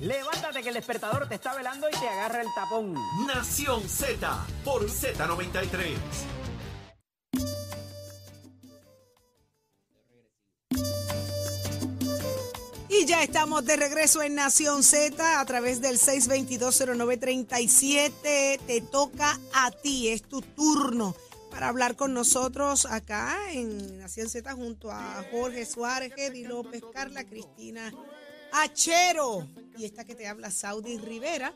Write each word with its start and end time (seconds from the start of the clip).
Levántate 0.00 0.62
que 0.62 0.68
el 0.68 0.74
despertador 0.74 1.28
te 1.28 1.34
está 1.34 1.54
velando 1.54 1.86
y 1.88 1.92
te 1.92 2.08
agarra 2.08 2.40
el 2.40 2.48
tapón. 2.54 2.94
Nación 3.26 3.86
Z 3.86 4.46
por 4.64 4.88
Z93. 4.88 5.96
Y 12.88 13.04
ya 13.04 13.22
estamos 13.22 13.66
de 13.66 13.76
regreso 13.76 14.22
en 14.22 14.36
Nación 14.36 14.82
Z 14.82 15.40
a 15.40 15.44
través 15.44 15.82
del 15.82 15.98
6220937. 15.98 18.60
Te 18.66 18.80
toca 18.80 19.38
a 19.52 19.70
ti, 19.70 20.08
es 20.08 20.22
tu 20.22 20.40
turno 20.40 21.14
para 21.50 21.68
hablar 21.68 21.96
con 21.96 22.14
nosotros 22.14 22.86
acá 22.86 23.52
en 23.52 23.98
Nación 23.98 24.30
Z 24.30 24.50
junto 24.54 24.90
a 24.90 25.22
Jorge 25.30 25.66
Suárez, 25.66 26.14
Eddie 26.16 26.48
López, 26.48 26.82
Carla 26.94 27.24
Cristina 27.24 27.92
Achero 28.58 29.46
y 29.76 29.84
esta 29.84 30.04
que 30.04 30.14
te 30.14 30.26
habla 30.26 30.50
Saudi 30.50 30.96
Rivera. 30.96 31.52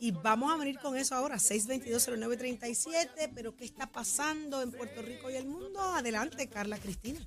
Y 0.00 0.12
vamos 0.12 0.52
a 0.52 0.56
venir 0.56 0.78
con 0.78 0.96
eso 0.96 1.14
ahora, 1.16 1.36
6220937. 1.36 3.32
Pero 3.34 3.56
¿qué 3.56 3.64
está 3.64 3.90
pasando 3.90 4.62
en 4.62 4.70
Puerto 4.70 5.02
Rico 5.02 5.30
y 5.30 5.36
el 5.36 5.46
mundo? 5.46 5.80
Adelante, 5.80 6.48
Carla 6.48 6.78
Cristina. 6.78 7.18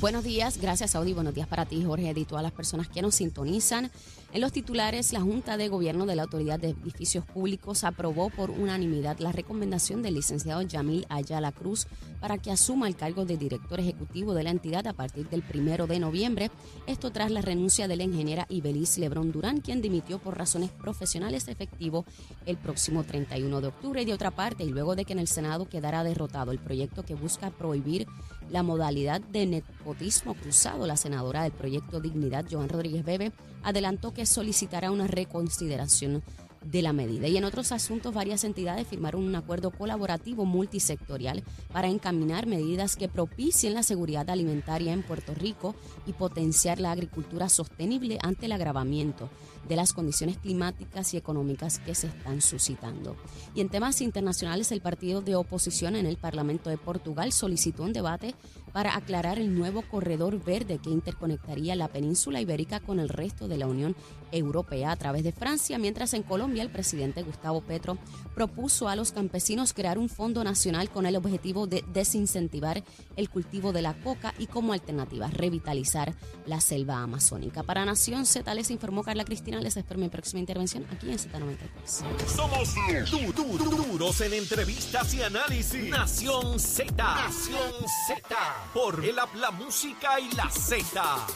Buenos 0.00 0.24
días, 0.24 0.58
gracias 0.58 0.90
Saudi, 0.90 1.12
buenos 1.12 1.32
días 1.32 1.46
para 1.46 1.64
ti 1.64 1.84
Jorge 1.84 2.12
y 2.16 2.24
todas 2.24 2.42
las 2.42 2.50
personas 2.50 2.88
que 2.88 3.02
nos 3.02 3.14
sintonizan. 3.14 3.92
En 4.32 4.40
los 4.40 4.52
titulares, 4.52 5.12
la 5.12 5.20
Junta 5.20 5.56
de 5.56 5.68
Gobierno 5.68 6.04
de 6.04 6.16
la 6.16 6.24
Autoridad 6.24 6.58
de 6.58 6.70
Edificios 6.70 7.24
Públicos 7.24 7.84
aprobó 7.84 8.28
por 8.28 8.50
unanimidad 8.50 9.18
la 9.18 9.32
recomendación 9.32 10.02
del 10.02 10.14
licenciado 10.14 10.60
Yamil 10.62 11.06
Ayala 11.08 11.52
Cruz 11.52 11.86
para 12.20 12.36
que 12.36 12.50
asuma 12.50 12.88
el 12.88 12.96
cargo 12.96 13.24
de 13.24 13.36
director 13.36 13.78
ejecutivo 13.78 14.34
de 14.34 14.42
la 14.42 14.50
entidad 14.50 14.86
a 14.88 14.92
partir 14.92 15.28
del 15.28 15.42
primero 15.42 15.86
de 15.86 16.00
noviembre. 16.00 16.50
Esto 16.86 17.10
tras 17.12 17.30
la 17.30 17.40
renuncia 17.40 17.88
de 17.88 17.96
la 17.96 18.02
ingeniera 18.02 18.46
Ibeliz 18.50 18.98
Lebrón 18.98 19.32
Durán, 19.32 19.60
quien 19.60 19.80
dimitió 19.80 20.18
por 20.18 20.36
razones 20.36 20.70
profesionales 20.70 21.48
efectivo 21.48 22.04
el 22.46 22.56
próximo 22.56 23.04
31 23.04 23.60
de 23.60 23.68
octubre. 23.68 24.02
Y 24.02 24.06
de 24.06 24.12
otra 24.12 24.32
parte, 24.32 24.64
y 24.64 24.70
luego 24.70 24.96
de 24.96 25.04
que 25.04 25.12
en 25.12 25.20
el 25.20 25.28
Senado 25.28 25.68
quedara 25.68 26.04
derrotado 26.04 26.50
el 26.50 26.58
proyecto 26.58 27.04
que 27.04 27.14
busca 27.14 27.50
prohibir 27.50 28.06
la 28.50 28.62
modalidad 28.62 29.20
de 29.20 29.46
nepotismo 29.46 30.34
cruzado, 30.34 30.86
la 30.86 30.96
senadora 30.96 31.42
del 31.42 31.52
proyecto 31.52 32.00
Dignidad, 32.00 32.44
Joan 32.50 32.68
Rodríguez 32.68 33.04
Bebe, 33.04 33.32
adelantó 33.62 34.14
que 34.16 34.24
solicitará 34.24 34.90
una 34.90 35.06
reconsideración 35.06 36.22
de 36.64 36.80
la 36.80 36.94
medida. 36.94 37.28
Y 37.28 37.36
en 37.36 37.44
otros 37.44 37.70
asuntos, 37.70 38.14
varias 38.14 38.42
entidades 38.44 38.88
firmaron 38.88 39.22
un 39.22 39.34
acuerdo 39.34 39.70
colaborativo 39.70 40.46
multisectorial 40.46 41.44
para 41.70 41.88
encaminar 41.88 42.46
medidas 42.46 42.96
que 42.96 43.08
propicien 43.08 43.74
la 43.74 43.82
seguridad 43.82 44.28
alimentaria 44.30 44.94
en 44.94 45.02
Puerto 45.02 45.34
Rico 45.34 45.74
y 46.06 46.14
potenciar 46.14 46.80
la 46.80 46.92
agricultura 46.92 47.50
sostenible 47.50 48.18
ante 48.22 48.46
el 48.46 48.52
agravamiento 48.52 49.28
de 49.68 49.76
las 49.76 49.92
condiciones 49.92 50.38
climáticas 50.38 51.14
y 51.14 51.16
económicas 51.16 51.78
que 51.78 51.94
se 51.94 52.08
están 52.08 52.40
suscitando. 52.40 53.16
Y 53.54 53.60
en 53.60 53.68
temas 53.68 54.00
internacionales, 54.00 54.72
el 54.72 54.80
partido 54.80 55.22
de 55.22 55.36
oposición 55.36 55.96
en 55.96 56.06
el 56.06 56.16
Parlamento 56.16 56.70
de 56.70 56.78
Portugal 56.78 57.32
solicitó 57.32 57.82
un 57.82 57.92
debate 57.92 58.34
para 58.72 58.96
aclarar 58.96 59.38
el 59.38 59.56
nuevo 59.56 59.82
corredor 59.82 60.44
verde 60.44 60.78
que 60.78 60.90
interconectaría 60.90 61.74
la 61.76 61.88
península 61.88 62.40
ibérica 62.40 62.80
con 62.80 63.00
el 63.00 63.08
resto 63.08 63.48
de 63.48 63.56
la 63.56 63.66
Unión 63.66 63.96
Europea 64.32 64.90
a 64.90 64.96
través 64.96 65.24
de 65.24 65.32
Francia, 65.32 65.78
mientras 65.78 66.12
en 66.12 66.22
Colombia 66.22 66.62
el 66.62 66.70
presidente 66.70 67.22
Gustavo 67.22 67.62
Petro 67.62 67.96
propuso 68.34 68.88
a 68.88 68.96
los 68.96 69.12
campesinos 69.12 69.72
crear 69.72 69.98
un 69.98 70.10
fondo 70.10 70.44
nacional 70.44 70.90
con 70.90 71.06
el 71.06 71.16
objetivo 71.16 71.66
de 71.66 71.84
desincentivar 71.92 72.84
el 73.16 73.30
cultivo 73.30 73.72
de 73.72 73.82
la 73.82 73.94
coca 73.94 74.34
y 74.38 74.46
como 74.46 74.74
alternativa 74.74 75.28
revitalizar 75.28 76.14
la 76.44 76.60
selva 76.60 76.98
amazónica. 76.98 77.62
Para 77.62 77.84
Nación 77.84 78.26
Z 78.26 78.54
informó 78.70 79.02
Carla 79.02 79.24
Cristina, 79.24 79.55
les 79.62 79.76
espero 79.76 80.00
mi 80.00 80.08
próxima 80.08 80.40
intervención 80.40 80.84
aquí 80.92 81.10
en 81.10 81.18
Z93. 81.18 82.26
Somos 82.34 82.74
du- 83.10 83.32
du- 83.32 83.58
du- 83.58 83.70
duros 83.84 84.20
en 84.20 84.32
entrevistas 84.34 85.14
y 85.14 85.22
análisis. 85.22 85.88
Nación 85.90 86.58
Z. 86.58 86.92
Nación 86.96 87.72
Z. 88.08 88.36
Por 88.74 89.04
el 89.04 89.18
app 89.18 89.34
La 89.36 89.50
Música 89.50 90.18
y 90.20 90.30
la 90.34 90.48
Z. 90.50 91.26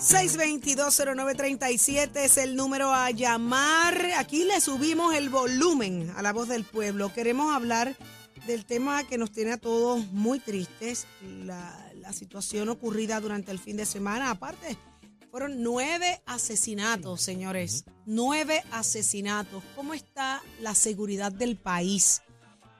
6220937 0.00 2.24
es 2.24 2.36
el 2.38 2.56
número 2.56 2.92
a 2.92 3.10
llamar. 3.10 4.00
Aquí 4.16 4.44
le 4.44 4.60
subimos 4.60 5.14
el 5.14 5.28
volumen 5.28 6.12
a 6.16 6.22
la 6.22 6.32
voz 6.32 6.48
del 6.48 6.64
pueblo. 6.64 7.12
Queremos 7.12 7.54
hablar 7.54 7.94
del 8.46 8.64
tema 8.64 9.04
que 9.04 9.18
nos 9.18 9.30
tiene 9.30 9.52
a 9.52 9.58
todos 9.58 10.06
muy 10.12 10.40
tristes, 10.40 11.06
la, 11.44 11.78
la 11.96 12.12
situación 12.14 12.70
ocurrida 12.70 13.20
durante 13.20 13.52
el 13.52 13.58
fin 13.58 13.76
de 13.76 13.84
semana. 13.84 14.30
Aparte, 14.30 14.78
fueron 15.30 15.62
nueve 15.62 16.20
asesinatos, 16.26 17.20
señores. 17.20 17.84
Nueve 18.04 18.64
asesinatos. 18.72 19.62
¿Cómo 19.76 19.94
está 19.94 20.42
la 20.60 20.74
seguridad 20.74 21.30
del 21.30 21.56
país? 21.56 22.22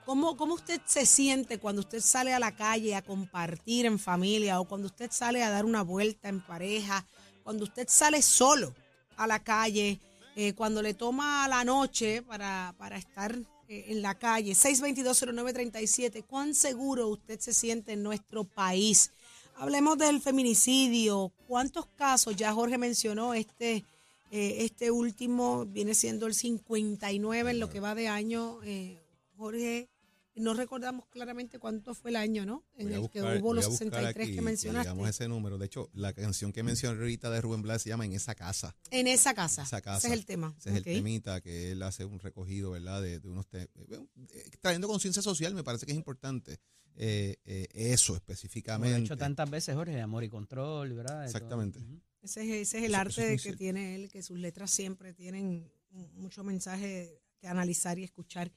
¿Cómo, 0.05 0.37
¿Cómo 0.37 0.55
usted 0.55 0.81
se 0.85 1.07
siente 1.07 1.59
cuando 1.59 1.83
usted 1.83 2.01
sale 2.01 2.35
a 2.35 2.41
la 2.41 2.57
calle 2.57 2.97
a 2.97 3.03
compartir 3.03 3.87
en 3.87 3.99
familia 3.99 4.61
o 4.61 4.67
cuando 4.67 4.87
usted 4.87 5.11
sale 5.13 5.45
a 5.45 5.51
dar 5.51 5.65
una 5.65 5.83
vuelta 5.83 6.29
en 6.29 6.45
pareja, 6.45 7.07
cuando 7.45 7.65
usted 7.65 7.87
sale 7.89 8.21
solo 8.21 8.75
a 9.17 9.29
la 9.29 9.45
calle, 9.45 10.01
eh, 10.35 10.53
cuando 10.55 10.83
le 10.83 10.95
toma 10.95 11.47
la 11.47 11.63
noche 11.65 12.23
para, 12.23 12.75
para 12.77 12.97
estar 12.97 13.37
eh, 13.69 13.85
en 13.89 14.03
la 14.03 14.19
calle? 14.19 14.53
6220937, 14.53 16.25
¿cuán 16.27 16.55
seguro 16.57 17.07
usted 17.07 17.39
se 17.39 17.55
siente 17.55 17.93
en 17.93 18.03
nuestro 18.03 18.43
país? 18.43 19.13
Hablemos 19.61 19.99
del 19.99 20.23
feminicidio. 20.23 21.31
¿Cuántos 21.47 21.85
casos? 21.95 22.35
Ya 22.35 22.51
Jorge 22.51 22.79
mencionó 22.79 23.35
este, 23.35 23.85
eh, 24.31 24.57
este 24.61 24.91
último, 24.91 25.67
viene 25.67 25.95
siendo 25.95 26.27
el 26.27 26.33
59 26.33 27.51
en 27.51 27.61
lo 27.61 27.69
que 27.69 27.79
va 27.79 27.95
de 27.95 28.09
año. 28.09 28.59
eh, 28.65 28.97
Jorge, 29.37 29.91
no 30.37 30.55
recordamos 30.55 31.07
claramente 31.07 31.59
cuánto 31.59 31.95
fue 31.95 32.11
el 32.11 32.17
año, 32.17 32.47
¿no? 32.47 32.65
En 32.75 32.87
Voy 32.87 32.95
el 32.95 33.01
buscar- 33.01 33.35
que 33.37 33.43
hubo 33.43 33.53
los 33.55 33.65
a 33.65 33.69
buscar 33.69 33.89
63 33.91 34.27
aquí 34.27 34.35
que 34.37 34.43
mencionaste. 34.43 34.89
Llegamos 34.89 35.07
a 35.07 35.11
ese 35.11 35.29
número. 35.29 35.59
De 35.59 35.67
hecho, 35.67 35.91
la 35.93 36.13
canción 36.13 36.53
que 36.53 36.63
mencioné 36.63 36.99
ahorita 37.01 37.31
de 37.31 37.41
Rubén 37.41 37.63
Blas 37.63 37.83
se 37.83 37.89
llama 37.91 38.05
En 38.07 38.13
esa 38.13 38.35
casa. 38.35 38.77
En 38.91 39.07
esa 39.07 39.35
casa. 39.35 39.63
Esa 39.65 39.81
casa. 39.81 39.99
Ese 39.99 40.07
es 40.09 40.13
el 40.21 40.27
tema. 40.27 40.55
Ese 40.59 40.71
es 40.71 40.77
el 40.77 40.85
temita 40.85 41.41
que 41.41 41.73
él 41.73 41.83
hace 41.83 42.05
un 42.05 42.21
recogido, 42.21 42.71
¿verdad? 42.71 43.03
De, 43.03 43.19
de 43.21 43.29
unos 43.29 43.47
eh, 43.53 43.67
eh, 43.75 44.51
trayendo 44.61 44.87
conciencia 44.89 45.21
social, 45.23 45.55
me 45.55 45.65
parece 45.65 45.85
que 45.87 45.93
es 45.93 45.99
importante. 45.99 46.61
eh, 46.97 47.37
eh, 47.45 47.67
eso 47.73 48.07
Como 48.09 48.15
lo 48.15 48.17
he 48.17 48.19
específicamente. 48.19 49.01
hecho 49.01 49.17
tantas 49.17 49.49
veces, 49.51 49.75
Jorge, 49.75 49.95
de 49.95 50.01
amor 50.03 50.23
y 50.25 50.29
control, 50.29 50.93
¿verdad? 50.93 51.21
De. 51.21 51.27
Exactamente. 51.27 51.81
Ese 52.23 52.43
es, 52.43 52.69
ese 52.69 52.79
es 52.79 52.85
el 52.85 52.91
Eso- 52.93 53.01
arte 53.01 53.13
eso 53.13 53.21
es 53.23 53.27
muy 53.29 53.37
que 53.37 53.43
cierto. 53.43 53.59
tiene 53.59 53.95
él, 53.95 54.11
que 54.11 54.23
sus 54.23 54.39
letras 54.39 54.71
siempre 54.71 55.13
tienen 55.15 55.73
mucho 56.15 56.45
mensaje 56.45 57.21
que 57.41 57.49
analizar 57.49 57.99
y 57.99 58.05
escuchar. 58.05 58.53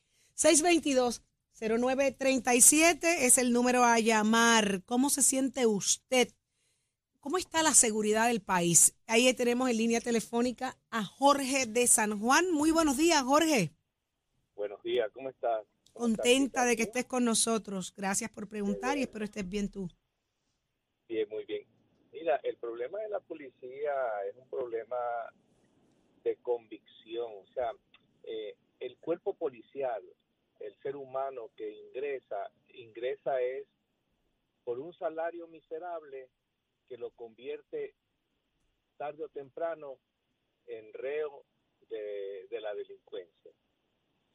622-0937 1.59 2.97
es 3.19 3.37
el 3.37 3.53
número 3.53 3.83
a 3.83 3.99
llamar. 3.99 4.83
¿Cómo 4.85 5.09
se 5.09 5.21
siente 5.21 5.67
usted? 5.67 6.29
¿Cómo 7.19 7.37
está 7.37 7.61
la 7.61 7.73
seguridad 7.75 8.27
del 8.27 8.41
país? 8.41 8.97
Ahí 9.05 9.31
tenemos 9.35 9.69
en 9.69 9.77
línea 9.77 10.01
telefónica 10.01 10.75
a 10.89 11.03
Jorge 11.03 11.67
de 11.67 11.85
San 11.85 12.19
Juan. 12.19 12.51
Muy 12.51 12.71
buenos 12.71 12.97
días, 12.97 13.21
Jorge. 13.21 13.71
Buenos 14.55 14.81
días, 14.81 15.09
¿cómo 15.13 15.29
estás? 15.29 15.63
¿Cómo 15.93 16.07
estás, 16.07 16.23
Contenta 16.23 16.65
de 16.65 16.75
que 16.75 16.83
estés 16.83 17.05
con 17.05 17.23
nosotros. 17.23 17.93
Gracias 17.95 18.31
por 18.31 18.49
preguntar 18.49 18.97
y 18.97 19.03
espero 19.03 19.23
estés 19.23 19.47
bien 19.47 19.69
tú. 19.69 19.87
Bien, 21.07 21.29
muy 21.29 21.45
bien. 21.45 21.67
Mira, 22.11 22.39
el 22.43 22.57
problema 22.57 22.97
de 22.99 23.09
la 23.09 23.19
policía 23.19 23.93
es 24.27 24.35
un 24.35 24.49
problema 24.49 24.97
de 26.23 26.35
convicción. 26.37 27.31
O 27.31 27.53
sea, 27.53 27.71
eh, 28.23 28.55
el 28.79 28.97
cuerpo 28.97 29.35
policial, 29.35 30.03
el 30.63 30.75
ser 30.81 30.95
humano 30.95 31.51
que 31.55 31.69
ingresa, 31.71 32.51
ingresa 32.69 33.41
es 33.41 33.67
por 34.63 34.79
un 34.79 34.93
salario 34.93 35.47
miserable 35.47 36.29
que 36.87 36.97
lo 36.97 37.11
convierte 37.11 37.93
tarde 38.97 39.23
o 39.25 39.29
temprano 39.29 39.97
en 40.67 40.93
reo 40.93 41.43
de, 41.89 42.47
la 42.61 42.73
delincuencia. 42.73 43.51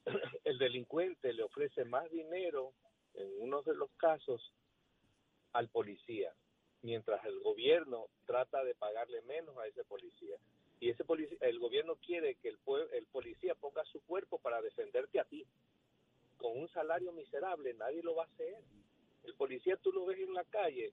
El 0.44 0.58
delincuente 0.58 1.32
le 1.32 1.42
ofrece 1.42 1.84
más 1.84 2.10
dinero, 2.10 2.72
en 3.14 3.30
uno 3.40 3.62
de 3.62 3.74
los 3.74 3.90
casos, 3.92 4.52
al 5.52 5.68
policía. 5.68 6.32
mientras 6.82 7.24
el 7.24 7.40
gobierno 7.40 8.08
trata 8.26 8.62
de 8.64 8.74
pagarle 8.74 9.22
menos 9.22 9.56
a 9.58 9.66
ese 9.66 9.84
policía. 9.84 10.36
Y 10.80 10.90
ese 10.90 11.04
policía, 11.04 11.38
el 11.40 11.58
gobierno 11.58 11.96
quiere 11.96 12.36
que 12.36 12.48
el, 12.50 12.58
pue- 12.60 12.88
el 12.92 13.06
policía 13.06 13.54
ponga 13.56 13.84
su 13.86 14.00
cuerpo 14.02 14.38
para 14.38 14.62
defenderte 14.62 15.18
a 15.18 15.24
ti. 15.24 15.44
Con 16.36 16.56
un 16.56 16.68
nadie 17.74 18.02
lo 18.02 18.14
va 18.14 18.24
a 18.24 18.26
hacer. 18.26 18.56
El 19.24 19.34
policía 19.34 19.76
tú 19.76 19.92
lo 19.92 20.06
ves 20.06 20.18
en 20.20 20.32
la 20.32 20.44
calle, 20.44 20.92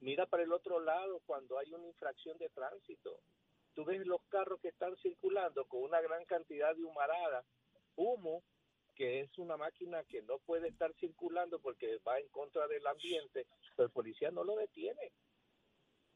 mira 0.00 0.26
para 0.26 0.42
el 0.42 0.52
otro 0.52 0.80
lado 0.80 1.20
cuando 1.26 1.58
hay 1.58 1.72
una 1.72 1.86
infracción 1.86 2.38
de 2.38 2.48
tránsito. 2.50 3.18
Tú 3.74 3.84
ves 3.84 4.06
los 4.06 4.22
carros 4.28 4.60
que 4.60 4.68
están 4.68 4.96
circulando 4.98 5.64
con 5.64 5.82
una 5.82 6.00
gran 6.00 6.24
cantidad 6.26 6.76
de 6.76 6.84
humarada, 6.84 7.44
humo, 7.96 8.42
que 8.94 9.20
es 9.20 9.38
una 9.38 9.56
máquina 9.56 10.04
que 10.04 10.22
no 10.22 10.38
puede 10.38 10.68
estar 10.68 10.92
circulando 11.00 11.58
porque 11.58 11.98
va 12.06 12.20
en 12.20 12.28
contra 12.28 12.68
del 12.68 12.86
ambiente, 12.86 13.46
pero 13.74 13.86
el 13.86 13.92
policía 13.92 14.30
no 14.30 14.44
lo 14.44 14.54
detiene. 14.54 15.10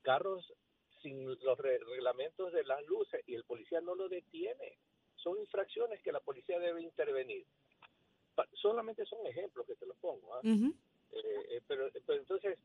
Carros 0.02 0.52
sin 1.02 1.26
los 1.26 1.58
re- 1.58 1.78
reglamentos 1.78 2.52
de 2.52 2.62
las 2.64 2.84
luces 2.86 3.22
y 3.26 3.34
el 3.34 3.44
policía 3.44 3.80
no 3.80 3.96
lo 3.96 4.08
detiene. 4.08 4.78
Son 5.16 5.36
infracciones 5.38 6.00
que 6.02 6.12
la 6.12 6.20
policía 6.20 6.60
debe 6.60 6.82
intervenir. 6.82 7.44
Solamente 8.54 9.04
son 9.06 9.26
ejemplos 9.26 9.66
que 9.66 9.74
te 9.76 9.86
los 9.86 9.96
pongo. 9.98 10.34
¿ah? 10.34 10.40
Eh, 11.12 11.22
eh, 11.50 11.60
pero, 11.66 11.90
pero 12.06 12.18
entonces 12.20 12.58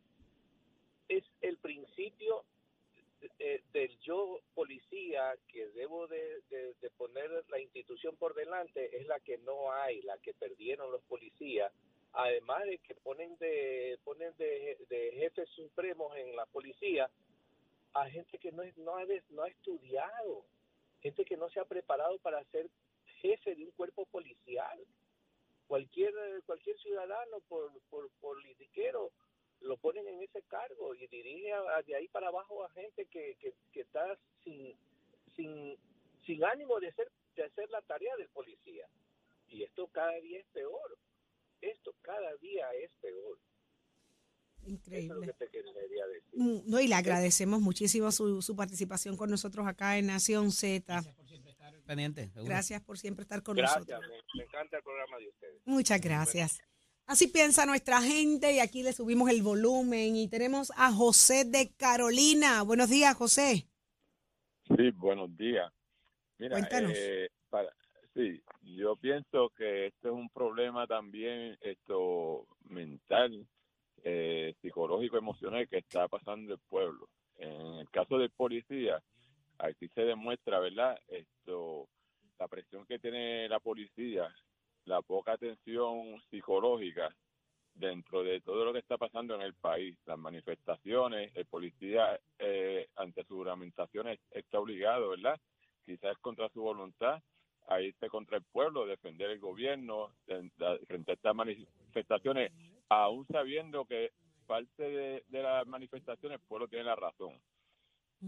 es 1.10 1.24
el 1.42 1.58
principio 1.58 2.44
eh, 3.40 3.62
del 3.72 3.98
yo 4.02 4.42
policía 4.54 5.34
que 5.48 5.68
debo 5.70 6.08
de, 6.08 6.42
de- 6.50 6.74
de 6.82 6.90
poner 6.92 7.30
la 7.50 7.60
institución 7.60 8.16
por 8.18 8.34
delante 8.34 8.98
es 8.98 9.08
la 9.08 9.20
que 9.22 9.38
no 9.40 9.72
hay, 9.72 10.02
la 10.02 10.18
que 10.18 10.34
perdieron 10.34 10.92
los 10.92 11.02
policías. 11.04 11.72
Además 12.14 12.64
de 12.66 12.78
que 12.80 12.94
ponen 12.96 13.36
de 13.38 13.98
ponen 14.04 14.36
de, 14.38 14.78
de 14.90 15.12
jefes 15.14 15.48
supremos 15.50 16.16
en 16.18 16.36
la 16.36 16.46
policía 16.48 17.10
a 17.94 18.10
gente 18.10 18.38
que 18.40 18.52
no, 18.52 18.64
es- 18.64 18.78
no, 18.78 18.98
ha, 18.98 19.06
no 19.30 19.44
ha 19.44 19.48
estudiado, 19.48 20.46
gente 21.02 21.24
que 21.26 21.38
no 21.38 21.50
se 21.50 21.60
ha 21.60 21.66
preparado 21.66 22.18
para 22.20 22.44
ser 22.46 22.70
jefe 23.22 23.56
de 23.56 23.64
un 23.66 23.72
cuerpo 23.72 24.06
policial 24.08 24.80
cualquier 25.68 26.14
cualquier 26.46 26.78
ciudadano 26.80 27.40
por, 27.48 27.72
por 27.90 28.10
politiquero 28.22 29.12
lo 29.62 29.78
ponen 29.78 30.06
en 30.08 30.22
ese 30.22 30.42
cargo 30.44 30.94
y 30.94 31.08
dirige 31.08 31.54
a- 31.54 31.78
a- 31.78 31.82
de 31.84 31.96
ahí 31.96 32.08
para 32.10 32.28
abajo 32.28 32.64
a 32.66 32.70
gente 32.72 33.06
que, 33.06 33.36
que, 33.40 33.54
que 33.72 33.82
está 33.82 34.18
sin, 34.44 34.76
sin 35.36 35.78
sin 36.26 36.44
ánimo 36.44 36.80
de 36.80 36.90
hacer 36.90 37.12
de 37.36 37.44
hacer 37.44 37.70
la 37.70 37.82
tarea 37.84 38.16
del 38.18 38.30
policía 38.30 38.88
y 39.48 39.64
esto 39.64 39.88
cada 39.88 40.14
día 40.20 40.40
es 40.40 40.46
peor 40.48 40.98
esto 41.62 41.94
cada 42.02 42.36
día 42.38 42.72
es 42.74 42.92
peor 43.02 43.38
eso 44.66 44.68
es 44.68 45.08
lo 45.08 45.16
Increíble. 45.20 45.28
que 45.28 45.34
te 45.46 45.48
quería 45.50 46.08
decir 46.08 46.24
Mm, 46.36 46.60
No, 46.68 46.80
y 46.80 46.88
le 46.88 46.96
agradecemos 46.96 47.60
muchísimo 47.62 48.12
su, 48.12 48.42
su 48.42 48.56
participación 48.56 49.18
con 49.18 49.30
nosotros 49.30 49.68
acá 49.68 49.98
en 49.98 50.08
Nación 50.08 50.52
Z. 50.52 51.02
Pendiente. 51.86 52.30
seguro. 52.30 52.46
Gracias 52.50 52.82
por 52.82 52.98
siempre 52.98 53.24
estar 53.24 53.42
con 53.44 53.56
gracias 53.56 53.88
nosotros. 53.88 54.02
me, 54.10 54.40
me 54.40 54.44
encanta 54.46 54.78
el 54.78 54.84
programa 54.84 55.18
de 55.18 55.28
ustedes 55.30 55.62
Muchas 55.66 56.02
gracias. 56.02 56.62
Así 57.06 57.28
piensa 57.28 57.66
nuestra 57.66 58.02
gente 58.02 58.54
y 58.54 58.60
aquí 58.60 58.82
le 58.82 58.94
subimos 58.94 59.30
el 59.30 59.42
volumen 59.42 60.16
y 60.16 60.30
tenemos 60.30 60.72
a 60.78 60.92
José 60.94 61.44
de 61.44 61.74
Carolina. 61.76 62.64
Buenos 62.64 62.90
días, 62.90 63.14
José. 63.16 63.68
Sí, 64.68 64.92
buenos 64.92 65.36
días. 65.36 65.70
Mira, 66.38 66.54
Cuéntanos. 66.58 66.94
eh, 66.96 67.30
para, 67.50 67.70
sí, 68.14 68.42
yo 68.62 68.96
pienso 68.96 69.50
que 69.58 69.88
esto 69.88 70.08
es 70.08 70.14
un 70.14 70.30
problema 70.30 70.88
también 70.88 71.58
esto 71.60 72.48
mental, 72.70 73.46
eh, 74.04 74.56
psicológico, 74.62 75.18
emocional 75.18 75.68
que 75.68 75.80
está 75.80 76.08
pasando 76.08 76.54
el 76.54 76.60
pueblo. 76.70 77.10
En 77.36 77.52
el 77.80 77.90
caso 77.90 78.18
del 78.18 78.30
policía, 78.32 79.04
aquí 79.64 79.88
se 79.90 80.02
demuestra, 80.02 80.60
¿verdad? 80.60 81.00
Esto, 81.08 81.88
la 82.38 82.48
presión 82.48 82.86
que 82.86 83.00
tiene 83.00 83.48
la 83.48 83.60
policía, 83.60 84.34
la 84.86 85.02
poca 85.02 85.34
atención 85.34 86.22
psicológica 86.30 87.16
dentro 87.74 88.24
de 88.24 88.42
todo 88.42 88.66
lo 88.66 88.74
que 88.74 88.80
está 88.80 88.98
pasando 88.98 89.36
en 89.36 89.42
el 89.42 89.54
país, 89.56 89.98
las 90.06 90.20
manifestaciones, 90.20 91.32
el 91.36 91.46
policía 91.46 92.20
eh, 92.38 92.88
ante 92.98 93.24
sus 93.24 93.38
juramentaciones 93.38 94.20
está 94.32 94.60
obligado, 94.60 95.10
¿verdad? 95.10 95.40
Quizás 95.86 96.18
contra 96.20 96.50
su 96.50 96.62
voluntad 96.62 97.22
a 97.68 97.82
irse 97.82 98.10
contra 98.10 98.38
el 98.38 98.44
pueblo, 98.44 98.86
defender 98.86 99.30
el 99.30 99.40
gobierno 99.40 100.14
frente 100.26 101.12
a 101.12 101.14
estas 101.14 101.34
manifestaciones, 101.34 102.52
aún 102.90 103.26
sabiendo 103.28 103.86
que 103.86 104.12
parte 104.46 104.84
de, 104.84 105.24
de 105.28 105.42
las 105.42 105.66
manifestaciones 105.66 106.40
el 106.40 106.48
pueblo 106.48 106.68
tiene 106.68 106.84
la 106.84 106.96
razón. 106.96 107.40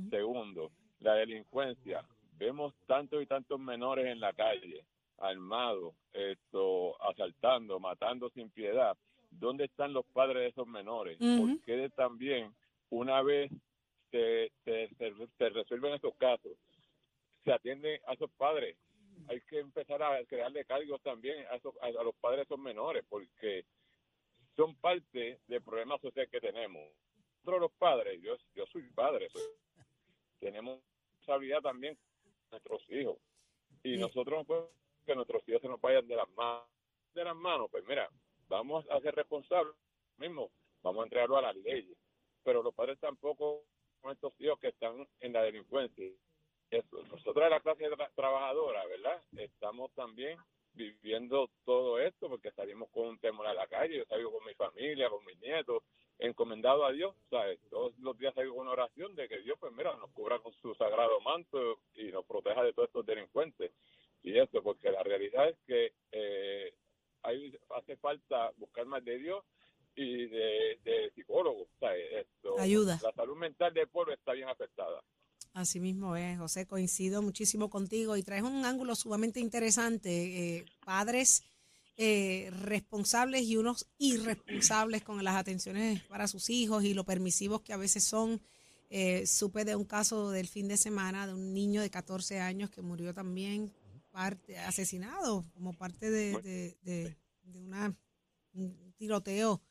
Segundo, 0.10 0.72
la 1.00 1.14
delincuencia. 1.16 2.06
Vemos 2.38 2.74
tantos 2.86 3.22
y 3.24 3.26
tantos 3.26 3.60
menores 3.60 4.06
en 4.08 4.20
la 4.20 4.34
calle, 4.34 4.86
armados, 5.18 5.96
esto, 6.14 7.02
asaltando, 7.04 7.80
matando 7.80 8.30
sin 8.32 8.50
piedad. 8.50 8.98
¿Dónde 9.32 9.66
están 9.66 9.94
los 9.94 10.06
padres 10.08 10.38
de 10.44 10.48
esos 10.48 10.68
menores? 10.68 11.20
Ujú. 11.20 11.48
¿Por 11.58 11.62
qué 11.64 11.90
también, 11.96 12.54
una 12.90 13.22
vez 13.22 13.52
se, 14.12 14.52
se, 14.64 14.90
se, 14.98 15.14
se 15.38 15.50
resuelven 15.50 15.94
esos 15.94 16.16
casos, 16.16 16.52
se 17.44 17.52
atiende 17.52 18.02
a 18.08 18.14
esos 18.14 18.32
padres? 18.32 18.78
Hay 19.30 19.40
que 19.42 19.60
empezar 19.60 20.04
a 20.04 20.24
crearle 20.26 20.66
cargos 20.66 21.02
también 21.02 21.46
a, 21.50 21.56
esos, 21.56 21.74
a, 21.82 21.88
a 21.88 22.04
los 22.04 22.16
padres 22.16 22.40
de 22.40 22.44
esos 22.44 22.60
menores, 22.60 23.04
porque 23.10 23.66
son 24.56 24.76
parte 24.76 25.40
del 25.48 25.62
problema 25.62 25.98
social 26.00 26.30
que 26.30 26.42
tenemos. 26.42 26.84
Nosotros 27.40 27.62
los 27.62 27.72
padres, 27.74 28.22
yo, 28.22 28.36
yo 28.56 28.66
soy 28.68 28.84
padre, 28.94 29.30
soy- 29.30 29.42
tenemos 30.46 30.80
responsabilidad 31.12 31.62
también 31.62 31.96
con 31.96 32.32
nuestros 32.52 32.90
hijos. 32.90 33.18
Y 33.84 33.98
nosotros 33.98 34.40
no 34.40 34.46
podemos 34.46 34.70
que 35.06 35.16
nuestros 35.16 35.48
hijos 35.48 35.62
se 35.62 35.68
nos 35.68 35.82
vayan 35.82 36.08
de 36.08 36.16
las 36.16 36.30
manos. 36.30 36.68
De 37.14 37.24
las 37.24 37.36
manos, 37.36 37.68
pues 37.72 37.84
mira, 37.86 38.10
vamos 38.48 38.86
a 38.90 39.00
ser 39.00 39.16
responsables 39.16 39.76
mismo, 40.18 40.52
vamos 40.84 41.02
a 41.02 41.06
entregarlo 41.06 41.38
a 41.38 41.42
las 41.42 41.56
leyes. 41.56 41.98
Pero 42.44 42.62
los 42.62 42.74
padres 42.76 43.00
tampoco 43.00 43.64
son 44.02 44.12
estos 44.12 44.34
hijos 44.40 44.60
que 44.60 44.68
están 44.70 45.08
en 45.20 45.34
la 45.34 45.42
delincuencia. 45.44 46.06
Eso, 46.70 47.04
nosotros 47.04 47.50
la 47.50 47.60
clase 47.60 47.90
tra- 47.90 48.12
trabajadora, 48.16 48.86
¿verdad? 48.86 49.22
Estamos 49.38 49.92
también 49.94 50.38
viviendo 50.74 51.50
todo 51.64 52.00
esto 52.00 52.28
porque 52.28 52.52
salimos 52.52 52.90
con 52.90 53.08
un 53.08 53.20
temor 53.20 53.48
a 53.48 53.54
la 53.54 53.66
calle, 53.68 53.98
yo 53.98 54.06
salgo 54.06 54.32
con 54.32 54.46
mi 54.46 54.54
familia, 54.56 55.10
con 55.10 55.24
mis 55.26 55.40
nietos, 55.40 55.84
encomendado 56.20 56.86
a 56.86 56.92
Dios, 56.92 57.16
¿sabes? 57.30 57.60
Todos 57.70 57.98
los 58.00 58.18
días 58.18 58.34
con 58.34 58.50
una 58.50 58.72
oración 58.72 59.16
de 59.16 59.28
que 59.28 59.40
Dios, 59.40 59.58
pues 59.60 59.74
mira, 59.74 59.96
nos 59.98 60.12
cubra 60.12 60.40
con 60.40 60.54
su 60.62 60.74
sagrado 60.76 61.20
manto 61.22 61.80
y 61.96 62.06
nos 62.12 62.26
proteja 62.26 62.64
de 62.64 62.74
todos 62.74 62.88
estos 62.88 63.06
delincuentes. 63.06 63.72
Y 64.24 64.38
eso, 64.40 64.64
porque 64.64 64.92
la 64.92 65.04
realidad 65.04 65.50
es 65.50 65.58
que 65.68 65.94
eh, 66.12 66.74
hay, 67.22 67.58
hace 67.78 67.96
falta 67.98 68.52
buscar 68.58 68.86
más 68.86 69.04
de 69.04 69.18
Dios 69.18 69.44
y 69.96 70.26
de, 70.28 70.80
de 70.84 71.12
psicólogos, 71.16 71.68
¿sabes? 71.80 72.06
Esto, 72.12 72.60
Ayuda. 72.60 73.00
La 73.04 73.12
salud 73.14 73.38
mental 73.38 73.74
del 73.74 73.88
pueblo 73.88 74.14
está 74.14 74.34
bien 74.34 74.50
afectada. 74.50 75.04
Así 75.54 75.80
mismo 75.80 76.18
es, 76.18 76.38
José, 76.38 76.68
coincido 76.68 77.22
muchísimo 77.22 77.70
contigo 77.70 78.18
y 78.18 78.24
traes 78.24 78.44
un 78.44 78.66
ángulo 78.66 78.94
sumamente 78.96 79.40
interesante. 79.40 80.58
eh, 80.58 80.66
padres 80.86 81.44
eh, 81.98 82.50
responsables 82.52 83.44
y 83.44 83.58
unos 83.58 83.88
irresponsables 83.98 85.04
con 85.04 85.24
las 85.24 85.36
atenciones 85.36 86.02
para 86.04 86.28
sus 86.28 86.50
hijos 86.50 86.84
y 86.84 86.94
lo 86.94 87.06
permisivos 87.06 87.62
que 87.62 87.74
a 87.74 87.78
veces 87.78 88.04
son. 88.04 88.42
Eh, 88.90 89.26
supe 89.26 89.66
de 89.66 89.76
un 89.76 89.84
caso 89.86 90.30
del 90.30 90.48
fin 90.48 90.68
de 90.68 90.78
semana 90.78 91.26
de 91.26 91.34
un 91.34 91.54
niño 91.54 91.82
de 91.82 91.90
14 91.90 92.40
años 92.40 92.70
que 92.70 92.82
murió 92.84 93.14
también 93.14 93.74
parte, 94.12 94.58
asesinado 94.60 95.44
como 95.54 95.74
parte 95.74 96.10
de, 96.12 96.40
de, 96.42 96.78
de- 96.84 97.18
de 97.44 97.60
una, 97.60 97.96
un 98.54 98.94
tiroteo 98.98 99.62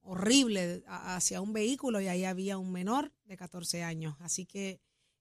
horrible 0.00 0.82
hacia 0.86 1.40
un 1.40 1.52
vehículo 1.52 2.00
y 2.00 2.08
ahí 2.08 2.24
había 2.24 2.58
un 2.58 2.72
menor 2.72 3.12
de 3.24 3.36
14 3.36 3.82
años. 3.82 4.16
Así 4.20 4.46
que 4.46 4.80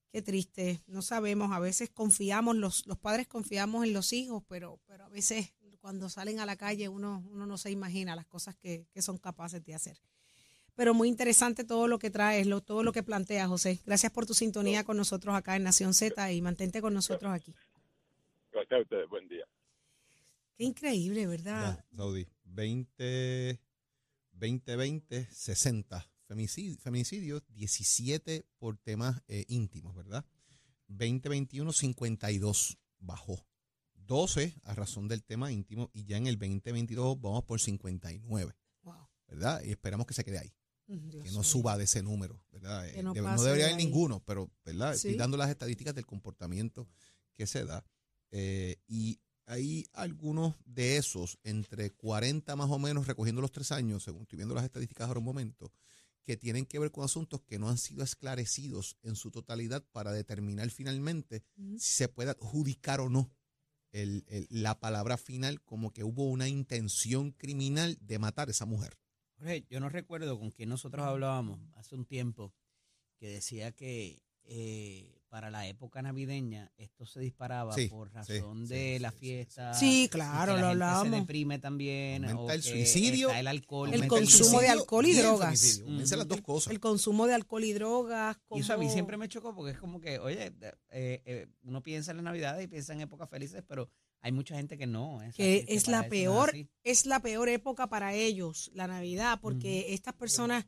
qué 0.09 0.21
triste. 0.21 0.81
No 0.87 1.01
sabemos, 1.01 1.51
a 1.51 1.59
veces 1.59 1.89
confiamos, 1.89 2.55
los, 2.55 2.85
los 2.87 2.97
padres 2.97 3.27
confiamos 3.27 3.85
en 3.85 3.93
los 3.93 4.13
hijos, 4.13 4.43
pero, 4.47 4.79
pero 4.85 5.05
a 5.05 5.09
veces 5.09 5.53
cuando 5.83 6.07
salen 6.07 6.39
a 6.39 6.45
la 6.45 6.55
calle 6.55 6.87
uno, 6.87 7.21
uno 7.29 7.45
no 7.45 7.57
se 7.57 7.69
imagina 7.69 8.15
las 8.15 8.25
cosas 8.25 8.55
que, 8.55 8.87
que 8.93 9.01
son 9.01 9.17
capaces 9.17 9.61
de 9.65 9.75
hacer. 9.75 9.97
Pero 10.75 10.93
muy 10.93 11.09
interesante 11.09 11.65
todo 11.65 11.89
lo 11.89 11.99
que 11.99 12.09
traes, 12.09 12.47
lo, 12.47 12.61
todo 12.61 12.83
lo 12.83 12.93
que 12.93 13.03
planteas, 13.03 13.49
José. 13.49 13.81
Gracias 13.85 14.09
por 14.09 14.25
tu 14.25 14.33
sintonía 14.33 14.85
con 14.85 14.95
nosotros 14.95 15.35
acá 15.35 15.57
en 15.57 15.63
Nación 15.63 15.93
Z 15.93 16.31
y 16.31 16.41
mantente 16.41 16.79
con 16.79 16.93
nosotros 16.93 17.33
aquí. 17.33 17.53
Gracias 18.53 18.79
a 18.79 18.81
ustedes, 18.81 19.09
buen 19.09 19.27
día. 19.27 19.43
Qué 20.55 20.63
increíble, 20.63 21.27
¿verdad? 21.27 21.75
Ya, 21.91 21.97
Saudi. 21.97 22.29
20, 22.45 23.59
2020, 24.31 25.25
60 25.25 26.09
feminicidios, 26.29 26.79
feminicidios 26.79 27.43
17 27.49 28.45
por 28.57 28.77
temas 28.77 29.21
eh, 29.27 29.43
íntimos, 29.49 29.93
¿verdad? 29.93 30.23
2021, 30.87 31.73
52 31.73 32.77
bajó. 32.99 33.45
12 34.05 34.55
a 34.63 34.73
razón 34.75 35.07
del 35.07 35.23
tema 35.23 35.51
íntimo 35.51 35.89
y 35.93 36.05
ya 36.05 36.17
en 36.17 36.27
el 36.27 36.37
2022 36.37 37.19
vamos 37.21 37.43
por 37.43 37.59
59, 37.59 38.55
Wow. 38.83 39.07
¿verdad? 39.27 39.61
Y 39.63 39.71
esperamos 39.71 40.05
que 40.07 40.13
se 40.13 40.23
quede 40.23 40.39
ahí. 40.39 40.53
Mm, 40.87 41.09
Dios 41.09 41.23
que 41.23 41.31
no 41.31 41.43
suba 41.43 41.77
de 41.77 41.85
ese 41.85 42.03
número, 42.03 42.43
¿verdad? 42.51 42.83
Que 42.91 42.99
Eh, 42.99 43.03
no 43.03 43.13
debería 43.13 43.53
de 43.53 43.63
haber 43.73 43.77
ninguno, 43.77 44.21
pero, 44.25 44.51
¿verdad? 44.65 44.91
Sí. 44.93 45.07
Estoy 45.07 45.15
dando 45.15 45.37
las 45.37 45.49
estadísticas 45.49 45.95
del 45.95 46.05
comportamiento 46.05 46.87
que 47.33 47.47
se 47.47 47.65
da. 47.65 47.85
eh, 48.31 48.77
y 48.87 49.19
hay 49.45 49.85
algunos 49.93 50.55
de 50.65 50.97
esos, 50.97 51.37
entre 51.43 51.91
40 51.91 52.55
más 52.55 52.69
o 52.71 52.79
menos, 52.79 53.05
recogiendo 53.07 53.41
los 53.41 53.51
tres 53.51 53.71
años, 53.71 54.03
según 54.03 54.21
estoy 54.23 54.37
viendo 54.37 54.55
las 54.55 54.63
estadísticas 54.63 55.07
ahora 55.07 55.19
un 55.19 55.25
momento, 55.25 55.71
que 56.23 56.37
tienen 56.37 56.65
que 56.65 56.79
ver 56.79 56.91
con 56.91 57.03
asuntos 57.03 57.41
que 57.41 57.59
no 57.59 57.69
han 57.69 57.77
sido 57.77 58.03
esclarecidos 58.03 58.97
en 59.03 59.15
su 59.15 59.29
totalidad 59.31 59.83
para 59.91 60.11
determinar 60.13 60.69
finalmente 60.71 61.43
Ujú. 61.57 61.77
si 61.77 61.93
se 61.93 62.07
puede 62.07 62.31
adjudicar 62.31 63.01
o 63.01 63.09
no 63.09 63.29
la 63.93 64.79
palabra 64.79 65.17
final 65.17 65.61
como 65.61 65.91
que 65.91 66.03
hubo 66.03 66.25
una 66.25 66.47
intención 66.47 67.31
criminal 67.31 67.97
de 68.01 68.19
matar 68.19 68.47
a 68.47 68.51
esa 68.51 68.65
mujer. 68.65 68.97
Jorge, 69.37 69.65
yo 69.69 69.79
no 69.79 69.89
recuerdo 69.89 70.39
con 70.39 70.51
quién 70.51 70.69
nosotros 70.69 71.05
hablábamos 71.05 71.59
hace 71.75 71.95
un 71.95 72.05
tiempo 72.05 72.53
que 73.17 73.27
decía 73.27 73.71
que 73.71 74.21
eh, 74.43 75.22
para 75.33 75.49
la 75.49 75.65
época 75.67 75.99
navideña 76.03 76.71
esto 76.77 77.07
se 77.07 77.19
disparaba 77.19 77.73
Sí, 77.73 77.87
por 77.87 78.13
razón 78.13 78.67
sí, 78.67 78.73
de 78.75 78.93
sí, 78.97 78.99
la 78.99 79.11
fiesta. 79.11 79.73
Sí, 79.73 80.07
claro, 80.11 80.51
lo 80.51 80.57
gente 80.57 80.67
hablábamos. 80.69 81.11
Se 81.11 81.19
deprime 81.21 81.57
también. 81.57 82.25
Aumenta 82.25 82.43
o 82.43 82.51
el 82.51 82.61
suicidio, 82.61 83.29
está 83.29 83.39
el 83.39 83.47
alcohol. 83.47 83.91
El 83.91 84.07
consumo 84.07 84.61
de 84.61 84.69
alcohol 84.69 85.07
y 85.07 85.13
drogas. 85.13 85.81
aumenta 85.83 86.15
las 86.17 86.27
dos 86.27 86.41
cosas. 86.41 86.71
El 86.71 86.79
consumo 86.79 87.25
de 87.25 87.33
alcohol 87.33 87.63
y 87.63 87.73
drogas. 87.73 88.37
Y 88.51 88.59
eso 88.59 88.73
a 88.73 88.77
mí 88.77 88.91
siempre 88.91 89.17
me 89.17 89.27
chocó 89.27 89.55
porque 89.55 89.71
es 89.71 89.79
como 89.79 89.99
que, 89.99 90.19
oye, 90.19 90.53
eh, 90.91 91.21
eh, 91.25 91.47
uno 91.63 91.81
piensa 91.81 92.11
en 92.11 92.17
la 92.17 92.23
Navidad 92.23 92.59
y 92.59 92.67
piensa 92.67 92.93
en 92.93 93.01
épocas 93.01 93.27
felices, 93.27 93.63
pero 93.67 93.89
hay 94.21 94.31
mucha 94.31 94.55
gente 94.55 94.77
que 94.77 94.85
no. 94.85 95.19
esa- 95.23 95.33
que 95.33 95.65
es 95.67 95.87
la 95.87 96.07
peor, 96.09 96.53
es 96.83 97.07
la 97.07 97.21
peor 97.21 97.49
época 97.49 97.87
para 97.87 98.13
ellos, 98.13 98.69
la 98.75 98.85
Navidad, 98.85 99.39
porque 99.41 99.95
estas 99.95 100.13
personas 100.13 100.65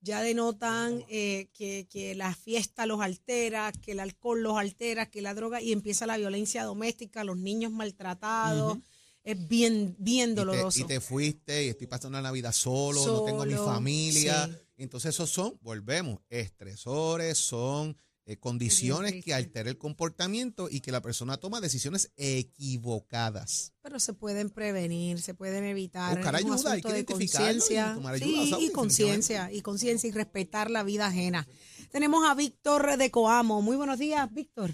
ya 0.00 0.22
denotan 0.22 1.04
eh, 1.08 1.48
que, 1.52 1.86
que 1.90 2.14
la 2.14 2.34
fiesta 2.34 2.86
los 2.86 3.00
altera, 3.00 3.72
que 3.72 3.92
el 3.92 4.00
alcohol 4.00 4.42
los 4.42 4.56
altera, 4.58 5.10
que 5.10 5.22
la 5.22 5.34
droga, 5.34 5.60
y 5.60 5.72
empieza 5.72 6.06
la 6.06 6.16
violencia 6.16 6.64
doméstica, 6.64 7.24
los 7.24 7.36
niños 7.36 7.72
maltratados, 7.72 8.78
es 9.22 9.48
bien, 9.48 9.94
bien 9.98 10.30
Y 10.30 10.34
te-. 10.34 10.80
Y 10.80 10.84
te, 10.84 11.00
fuiste 11.00 11.64
y 11.66 11.68
estoy 11.68 11.86
pasando 11.86 12.18
la 12.18 12.22
Navidad 12.22 12.52
solo, 12.52 13.04
no 13.04 13.24
tengo 13.24 13.44
mi 13.44 13.54
familia. 13.54 14.46
sí. 14.46 14.56
Entonces 14.80 15.14
esos 15.14 15.28
son, 15.28 15.58
volvemos, 15.60 16.20
estresores, 16.30 17.36
son 17.36 17.94
eh, 18.32 18.36
condiciones 18.38 19.24
que 19.24 19.34
alteran 19.34 19.68
el 19.68 19.78
comportamiento 19.78 20.68
y 20.70 20.80
que 20.80 20.92
la 20.92 21.00
persona 21.00 21.36
toma 21.36 21.60
decisiones 21.60 22.12
equivocadas. 22.16 23.72
Pero 23.82 23.98
se 23.98 24.12
pueden 24.14 24.50
prevenir, 24.50 25.20
se 25.20 25.34
pueden 25.34 25.64
evitar. 25.64 26.16
Buscar 26.16 26.34
es 26.36 26.44
un 26.44 26.52
ayuda, 26.54 26.72
hay 26.72 26.82
que 26.82 26.92
de 26.92 27.04
conciencia. 27.04 27.94
tomar 27.94 28.14
ayuda, 28.14 28.28
Sí, 28.58 28.66
y 28.66 28.72
conciencia, 28.72 29.52
y 29.52 29.60
conciencia 29.62 30.08
y 30.08 30.12
respetar 30.12 30.70
la 30.70 30.82
vida 30.82 31.06
ajena. 31.06 31.46
Tenemos 31.90 32.28
a 32.28 32.34
Víctor 32.34 32.96
de 32.96 33.10
Coamo. 33.10 33.62
Muy 33.62 33.76
buenos 33.76 33.98
días, 33.98 34.32
Víctor. 34.32 34.70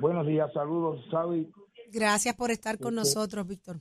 Buenos 0.00 0.26
días, 0.26 0.50
saludos, 0.52 1.00
Sabi. 1.10 1.50
Gracias 1.90 2.34
por 2.36 2.50
estar 2.50 2.78
con 2.78 2.98
Este- 2.98 3.14
nosotros, 3.16 3.46
Víctor. 3.46 3.80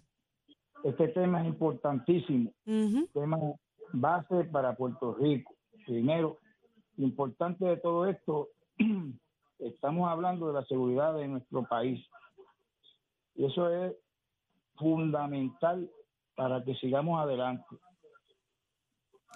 Este 0.84 1.08
tema 1.10 1.42
es 1.42 1.48
importantísimo, 1.48 2.52
Ujú. 2.66 3.08
tema 3.14 3.38
base 3.94 4.44
para 4.52 4.76
Puerto 4.76 5.14
Rico. 5.14 5.54
Primero, 5.86 6.40
lo 6.98 7.06
importante 7.06 7.66
de 7.66 7.78
todo 7.78 8.08
esto, 8.08 8.50
estamos 9.60 10.10
hablando 10.10 10.48
de 10.48 10.54
la 10.54 10.66
seguridad 10.66 11.16
de 11.16 11.28
nuestro 11.28 11.64
país. 11.64 12.06
Y 13.36 13.46
eso 13.46 13.70
es 13.70 13.96
fundamental 14.76 15.90
para 16.36 16.64
que 16.64 16.76
sigamos 16.76 17.20
adelante. 17.20 17.76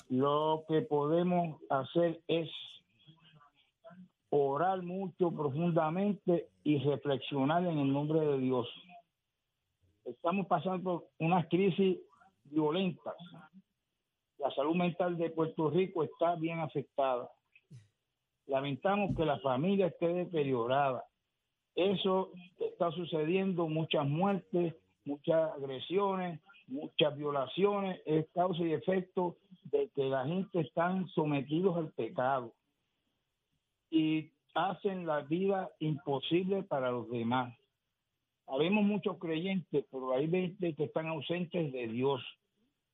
Lo 0.09 0.65
que 0.67 0.81
podemos 0.81 1.59
hacer 1.69 2.21
es 2.27 2.49
orar 4.29 4.81
mucho 4.81 5.31
profundamente 5.31 6.49
y 6.63 6.77
reflexionar 6.79 7.65
en 7.65 7.79
el 7.79 7.91
nombre 7.91 8.19
de 8.19 8.37
Dios. 8.39 8.67
Estamos 10.03 10.45
pasando 10.47 11.05
unas 11.19 11.47
crisis 11.47 11.97
violentas. 12.43 13.15
La 14.37 14.51
salud 14.51 14.75
mental 14.75 15.17
de 15.17 15.29
Puerto 15.31 15.69
Rico 15.69 16.03
está 16.03 16.35
bien 16.35 16.59
afectada. 16.59 17.29
Lamentamos 18.47 19.15
que 19.15 19.25
la 19.25 19.39
familia 19.39 19.87
esté 19.87 20.07
deteriorada. 20.07 21.03
Eso 21.75 22.31
está 22.59 22.91
sucediendo, 22.91 23.67
muchas 23.67 24.07
muertes, 24.07 24.75
muchas 25.03 25.51
agresiones, 25.53 26.39
muchas 26.67 27.17
violaciones, 27.17 28.01
es 28.05 28.27
causa 28.33 28.63
y 28.63 28.73
efecto 28.73 29.37
de 29.65 29.89
que 29.95 30.05
la 30.05 30.25
gente 30.25 30.61
están 30.61 31.07
sometidos 31.09 31.77
al 31.77 31.91
pecado 31.91 32.53
y 33.89 34.31
hacen 34.53 35.05
la 35.05 35.21
vida 35.21 35.69
imposible 35.79 36.63
para 36.63 36.91
los 36.91 37.09
demás. 37.09 37.53
Habemos 38.47 38.83
muchos 38.83 39.17
creyentes, 39.17 39.85
pero 39.91 40.13
hay 40.13 40.27
veces 40.27 40.75
que 40.75 40.83
están 40.85 41.07
ausentes 41.07 41.71
de 41.71 41.87
Dios. 41.87 42.21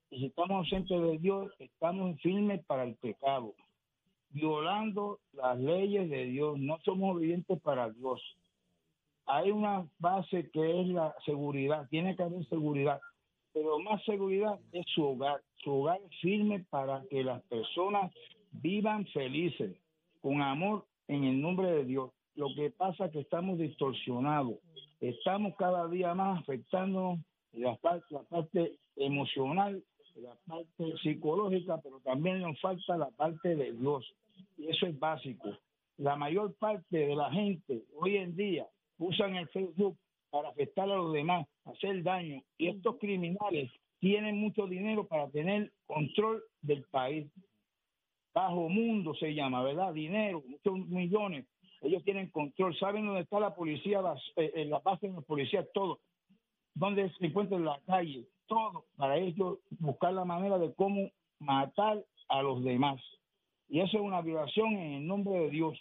Y 0.10 0.20
si 0.20 0.25
estamos 0.27 0.51
ausentes 0.51 1.01
de 1.01 1.17
Dios, 1.17 1.51
estamos 1.60 2.20
firmes 2.22 2.63
para 2.65 2.84
el 2.84 2.96
pecado, 2.96 3.53
violando 4.33 5.19
las 5.33 5.59
leyes 5.59 6.09
de 6.09 6.25
Dios. 6.25 6.59
No 6.59 6.79
somos 6.83 7.15
obedientes 7.15 7.59
para 7.61 7.89
Dios. 7.89 8.21
Hay 9.25 9.51
una 9.51 9.88
base 10.00 10.50
que 10.51 10.81
es 10.81 10.88
la 10.88 11.15
seguridad. 11.25 11.88
Tiene 11.89 12.15
que 12.15 12.23
haber 12.23 12.45
seguridad. 12.47 13.00
Pero 13.53 13.79
más 13.79 14.03
seguridad 14.03 14.59
es 14.71 14.85
su 14.93 15.05
hogar. 15.05 15.41
Su 15.57 15.71
hogar 15.73 16.00
es 16.09 16.19
firme 16.19 16.65
para 16.69 17.03
que 17.09 17.23
las 17.23 17.41
personas 17.43 18.11
vivan 18.51 19.05
felices, 19.07 19.77
con 20.21 20.41
amor 20.41 20.85
en 21.07 21.23
el 21.23 21.41
nombre 21.41 21.71
de 21.71 21.85
Dios. 21.85 22.11
Lo 22.35 22.47
que 22.55 22.69
pasa 22.71 23.05
es 23.05 23.11
que 23.11 23.19
estamos 23.19 23.57
distorsionados. 23.57 24.55
Estamos 25.00 25.55
cada 25.57 25.88
día 25.88 26.13
más 26.13 26.39
afectándonos 26.41 27.19
la 27.53 27.75
parte, 27.75 28.05
la 28.09 28.23
parte 28.23 28.77
emocional, 28.95 29.83
la 30.15 30.35
parte 30.47 30.97
psicológica, 31.01 31.79
pero 31.81 31.99
también 31.99 32.39
nos 32.41 32.59
falta 32.59 32.97
la 32.97 33.09
parte 33.11 33.55
de 33.55 33.73
Dios. 33.73 34.05
Y 34.57 34.67
eso 34.67 34.85
es 34.85 34.97
básico. 34.99 35.49
La 35.97 36.15
mayor 36.15 36.53
parte 36.55 36.97
de 36.97 37.15
la 37.15 37.31
gente 37.31 37.83
hoy 37.95 38.17
en 38.17 38.35
día 38.35 38.67
usan 38.97 39.35
el 39.35 39.47
Facebook 39.49 39.97
para 40.29 40.49
afectar 40.49 40.89
a 40.89 40.95
los 40.95 41.13
demás, 41.13 41.47
hacer 41.65 42.01
daño. 42.03 42.41
Y 42.57 42.67
estos 42.67 42.97
criminales 42.97 43.69
tienen 43.99 44.37
mucho 44.37 44.67
dinero 44.67 45.05
para 45.05 45.29
tener 45.29 45.71
control 45.85 46.43
del 46.61 46.83
país. 46.85 47.27
Bajo 48.33 48.69
mundo 48.69 49.13
se 49.15 49.33
llama, 49.33 49.61
¿verdad? 49.63 49.93
Dinero, 49.93 50.41
muchos 50.47 50.87
millones. 50.87 51.45
Ellos 51.81 52.03
tienen 52.03 52.29
control, 52.29 52.77
saben 52.77 53.05
dónde 53.05 53.21
está 53.21 53.39
la 53.39 53.53
policía, 53.53 54.01
las, 54.01 54.19
eh, 54.37 54.51
eh, 54.55 54.65
la 54.65 54.79
base 54.79 55.07
de 55.07 55.13
la 55.13 55.21
policía, 55.21 55.67
todo. 55.73 55.99
Dónde 56.73 57.11
se 57.17 57.25
encuentra 57.25 57.57
en 57.57 57.65
la 57.65 57.79
calle, 57.85 58.25
todo. 58.47 58.85
Para 58.97 59.17
ellos 59.17 59.59
buscar 59.79 60.13
la 60.13 60.25
manera 60.25 60.57
de 60.57 60.73
cómo 60.73 61.09
matar 61.39 62.03
a 62.29 62.41
los 62.41 62.63
demás. 62.63 63.01
Y 63.69 63.79
eso 63.79 63.97
es 63.97 64.03
una 64.03 64.21
violación 64.21 64.73
en 64.73 64.93
el 64.93 65.07
nombre 65.07 65.39
de 65.39 65.49
Dios. 65.49 65.79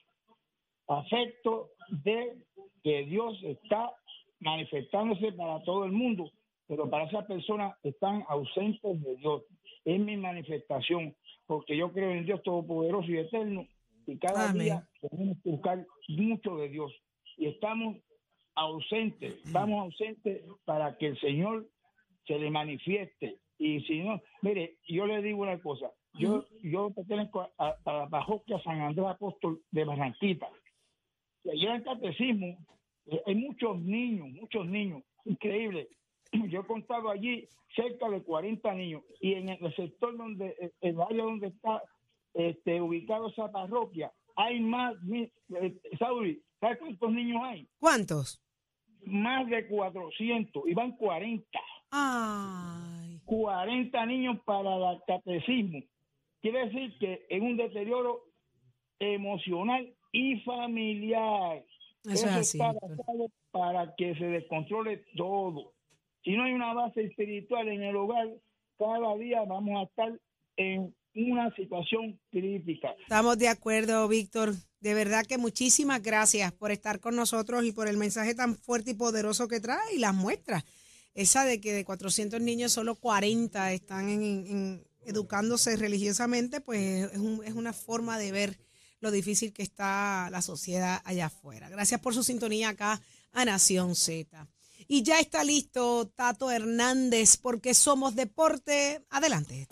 Afecto 0.86 1.70
de 1.88 2.36
que 2.82 3.04
Dios 3.04 3.38
está 3.42 3.92
manifestándose 4.40 5.32
para 5.32 5.62
todo 5.62 5.84
el 5.84 5.92
mundo, 5.92 6.30
pero 6.66 6.88
para 6.88 7.04
esas 7.04 7.26
personas 7.26 7.76
están 7.82 8.24
ausentes 8.28 9.02
de 9.02 9.16
Dios. 9.16 9.42
Es 9.84 10.00
mi 10.00 10.16
manifestación, 10.16 11.14
porque 11.46 11.76
yo 11.76 11.92
creo 11.92 12.10
en 12.10 12.24
Dios 12.24 12.42
Todopoderoso 12.42 13.10
y 13.10 13.18
Eterno, 13.18 13.66
y 14.06 14.16
cada 14.18 14.50
Amén. 14.50 14.62
día 14.62 14.88
tenemos 15.00 15.38
que 15.42 15.50
buscar 15.50 15.86
mucho 16.08 16.56
de 16.56 16.68
Dios. 16.68 16.92
Y 17.36 17.46
estamos 17.46 17.96
ausentes, 18.60 19.34
estamos 19.44 19.84
ausentes 19.84 20.42
para 20.64 20.96
que 20.98 21.08
el 21.08 21.20
Señor 21.20 21.66
se 22.26 22.38
le 22.38 22.50
manifieste. 22.50 23.38
Y 23.58 23.80
si 23.82 24.00
no, 24.00 24.20
mire, 24.42 24.76
yo 24.86 25.06
le 25.06 25.22
digo 25.22 25.42
una 25.42 25.58
cosa, 25.60 25.90
yo, 26.14 26.44
yo 26.62 26.90
pertenezco 26.90 27.48
a, 27.58 27.76
la 27.86 28.08
parroquia 28.08 28.60
San 28.62 28.80
Andrés 28.80 29.06
Apóstol 29.06 29.62
de 29.70 29.84
Barranquita. 29.84 30.48
Y 31.44 31.50
allá 31.50 31.70
en 31.70 31.76
el 31.76 31.84
catecismo 31.84 32.58
eh, 33.06 33.22
hay 33.26 33.34
muchos 33.34 33.80
niños, 33.80 34.28
muchos 34.28 34.66
niños, 34.66 35.02
increíble. 35.24 35.88
Yo 36.32 36.60
he 36.60 36.66
contado 36.66 37.10
allí 37.10 37.48
cerca 37.74 38.08
de 38.08 38.22
40 38.22 38.74
niños 38.74 39.02
y 39.20 39.34
en 39.34 39.48
el 39.48 39.74
sector 39.74 40.16
donde, 40.16 40.54
eh, 40.60 40.72
el 40.80 41.00
área 41.00 41.24
donde 41.24 41.48
está 41.48 41.82
este, 42.34 42.80
ubicado 42.80 43.28
esa 43.28 43.50
parroquia, 43.50 44.12
hay 44.36 44.60
más, 44.60 44.96
eh, 45.12 45.80
Sauri, 45.98 46.42
¿sabes 46.60 46.78
cuántos 46.78 47.12
niños 47.12 47.42
hay? 47.44 47.68
¿Cuántos? 47.78 48.42
Más 49.04 49.48
de 49.48 49.66
400 49.66 50.62
y 50.66 50.74
van 50.74 50.96
40. 50.96 51.44
Ay, 51.90 53.20
40 53.24 54.06
niños 54.06 54.38
para 54.44 54.92
el 54.92 55.00
catecismo. 55.06 55.80
Quiere 56.40 56.66
decir 56.66 56.96
que 56.98 57.26
en 57.28 57.42
un 57.42 57.56
deterioro 57.56 58.24
emocional 58.98 59.92
y 60.12 60.40
familiar. 60.40 61.64
eso 62.04 62.26
es 62.26 62.32
así. 62.32 62.58
está 62.58 62.72
basado 62.72 63.30
para 63.50 63.94
que 63.96 64.14
se 64.14 64.24
descontrole 64.24 65.04
todo. 65.16 65.72
Si 66.22 66.32
no 66.32 66.44
hay 66.44 66.52
una 66.52 66.74
base 66.74 67.04
espiritual 67.04 67.68
en 67.68 67.82
el 67.82 67.96
hogar, 67.96 68.28
cada 68.78 69.16
día 69.16 69.42
vamos 69.44 69.80
a 69.80 69.82
estar 69.84 70.20
en 70.56 70.94
una 71.14 71.54
situación 71.54 72.18
crítica. 72.30 72.94
Estamos 73.00 73.38
de 73.38 73.48
acuerdo, 73.48 74.06
Víctor. 74.08 74.50
De 74.80 74.94
verdad 74.94 75.26
que 75.26 75.38
muchísimas 75.38 76.02
gracias 76.02 76.52
por 76.52 76.70
estar 76.70 77.00
con 77.00 77.14
nosotros 77.14 77.64
y 77.64 77.72
por 77.72 77.86
el 77.86 77.96
mensaje 77.98 78.34
tan 78.34 78.56
fuerte 78.56 78.92
y 78.92 78.94
poderoso 78.94 79.46
que 79.46 79.60
trae 79.60 79.94
y 79.94 79.98
las 79.98 80.14
muestras. 80.14 80.64
Esa 81.12 81.44
de 81.44 81.60
que 81.60 81.72
de 81.72 81.84
400 81.84 82.40
niños 82.40 82.72
solo 82.72 82.94
40 82.94 83.72
están 83.72 84.08
en, 84.08 84.86
educándose 85.04 85.76
religiosamente, 85.76 86.60
pues 86.60 87.10
es, 87.12 87.20
es 87.44 87.54
una 87.54 87.72
forma 87.72 88.18
de 88.18 88.32
ver 88.32 88.58
lo 89.00 89.10
difícil 89.10 89.52
que 89.52 89.62
está 89.62 90.28
la 90.30 90.42
sociedad 90.42 91.02
allá 91.04 91.26
afuera. 91.26 91.68
Gracias 91.68 92.00
por 92.00 92.14
su 92.14 92.22
sintonía 92.22 92.70
acá 92.70 93.00
a 93.32 93.44
Nación 93.44 93.94
Z. 93.94 94.48
Y 94.88 95.02
ya 95.02 95.20
está 95.20 95.44
listo 95.44 96.08
Tato 96.14 96.50
Hernández 96.50 97.36
porque 97.36 97.74
somos 97.74 98.14
deporte. 98.14 99.04
Adelante. 99.10 99.68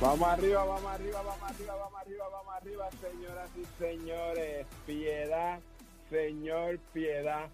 Vamos 0.00 0.28
arriba, 0.28 0.64
vamos 0.64 0.92
arriba, 0.92 1.22
vamos 1.22 1.50
arriba, 1.50 1.74
vamos 1.74 2.00
arriba, 2.00 2.28
vamos 2.28 2.54
arriba, 2.54 2.90
señoras 3.00 3.50
y 3.56 3.64
señores. 3.82 4.66
Piedad, 4.86 5.60
Señor, 6.10 6.78
piedad. 6.92 7.48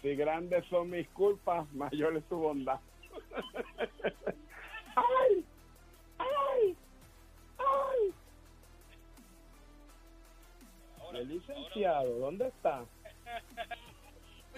Si 0.00 0.14
grandes 0.14 0.64
son 0.66 0.90
mis 0.90 1.08
culpas, 1.08 1.70
mayor 1.74 2.16
es 2.16 2.24
su 2.28 2.36
bondad. 2.36 2.80
¡Ay! 4.96 5.44
¡Ay! 6.18 6.76
¡Ay! 7.58 8.14
El 11.14 11.28
licenciado, 11.28 12.18
¿dónde 12.18 12.48
está? 12.48 12.84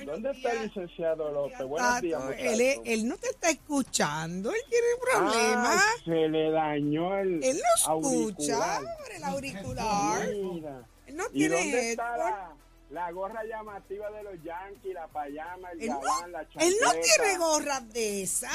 ¿Dónde 0.05 0.31
está 0.33 0.53
el 0.53 0.63
licenciado 0.65 1.31
López? 1.33 1.63
Buenos 1.67 2.01
días, 2.01 2.21
Tato, 2.21 2.33
muchachos. 2.35 2.61
él, 2.61 2.81
él 2.85 3.09
no 3.09 3.17
te 3.17 3.29
está 3.29 3.51
escuchando, 3.51 4.51
él 4.51 4.61
tiene 4.69 4.87
problemas. 5.01 5.83
Ay, 5.83 6.05
se 6.05 6.29
le 6.29 6.51
dañó 6.51 7.19
el 7.19 7.45
Él 7.45 7.57
no 7.59 7.93
escucha 8.01 8.55
auricular. 8.57 8.83
por 8.99 9.13
el 9.13 9.25
auricular. 9.25 10.29
Mira. 10.29 10.87
Él 11.07 11.17
no 11.17 11.25
¿Y 11.33 11.39
tiene 11.39 11.57
dónde 11.57 11.91
está 11.93 12.17
la, 12.17 12.53
la 12.91 13.11
gorra 13.13 13.45
llamativa 13.45 14.11
de 14.11 14.23
los 14.25 14.43
Yankees, 14.43 14.95
la 14.95 15.07
payama, 15.09 15.71
el 15.73 15.83
Él 15.83 15.89
no, 15.91 16.01
gabán, 16.01 16.33
la 16.33 16.41
él 16.43 16.75
no 16.83 16.91
tiene 16.93 17.39
gorras 17.39 17.93
de 17.93 18.23
esas. 18.23 18.51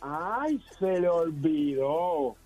Ay, 0.00 0.62
se 0.78 1.00
le 1.00 1.08
olvidó. 1.08 2.36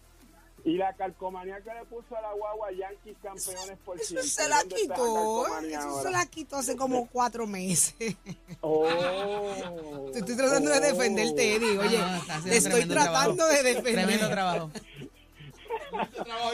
Y 0.65 0.77
la 0.77 0.93
calcomanía 0.95 1.61
que 1.63 1.73
le 1.73 1.85
puso 1.87 2.17
a 2.17 2.21
la 2.21 2.33
guagua 2.33 2.71
Yankees 2.73 3.17
campeones 3.23 3.79
por 3.85 3.97
Eso 3.97 4.07
siempre. 4.09 4.29
se 4.29 4.49
la 4.49 4.59
¿Dónde 4.61 4.75
está 4.77 4.95
esa 4.95 4.95
quitó. 4.95 5.47
Eso 5.47 5.79
ahora? 5.79 6.03
se 6.03 6.11
la 6.11 6.27
quitó 6.27 6.57
hace 6.57 6.77
como 6.77 7.07
cuatro 7.09 7.47
meses. 7.47 7.95
Oh. 8.63 10.11
Estoy 10.15 10.37
tratando 10.37 10.71
de 10.71 10.81
defenderte, 10.81 11.55
Eddie. 11.57 11.79
Oye, 11.79 11.97
Ah, 11.99 12.17
haciendo 12.17 12.51
te 12.51 12.57
estoy 12.57 12.71
tremendo 12.73 12.95
tratando 12.95 13.37
trabajo. 13.37 13.57
de 13.57 13.63
defender. 13.63 13.95
Tremendo 13.95 14.29
trabajo. 14.31 14.71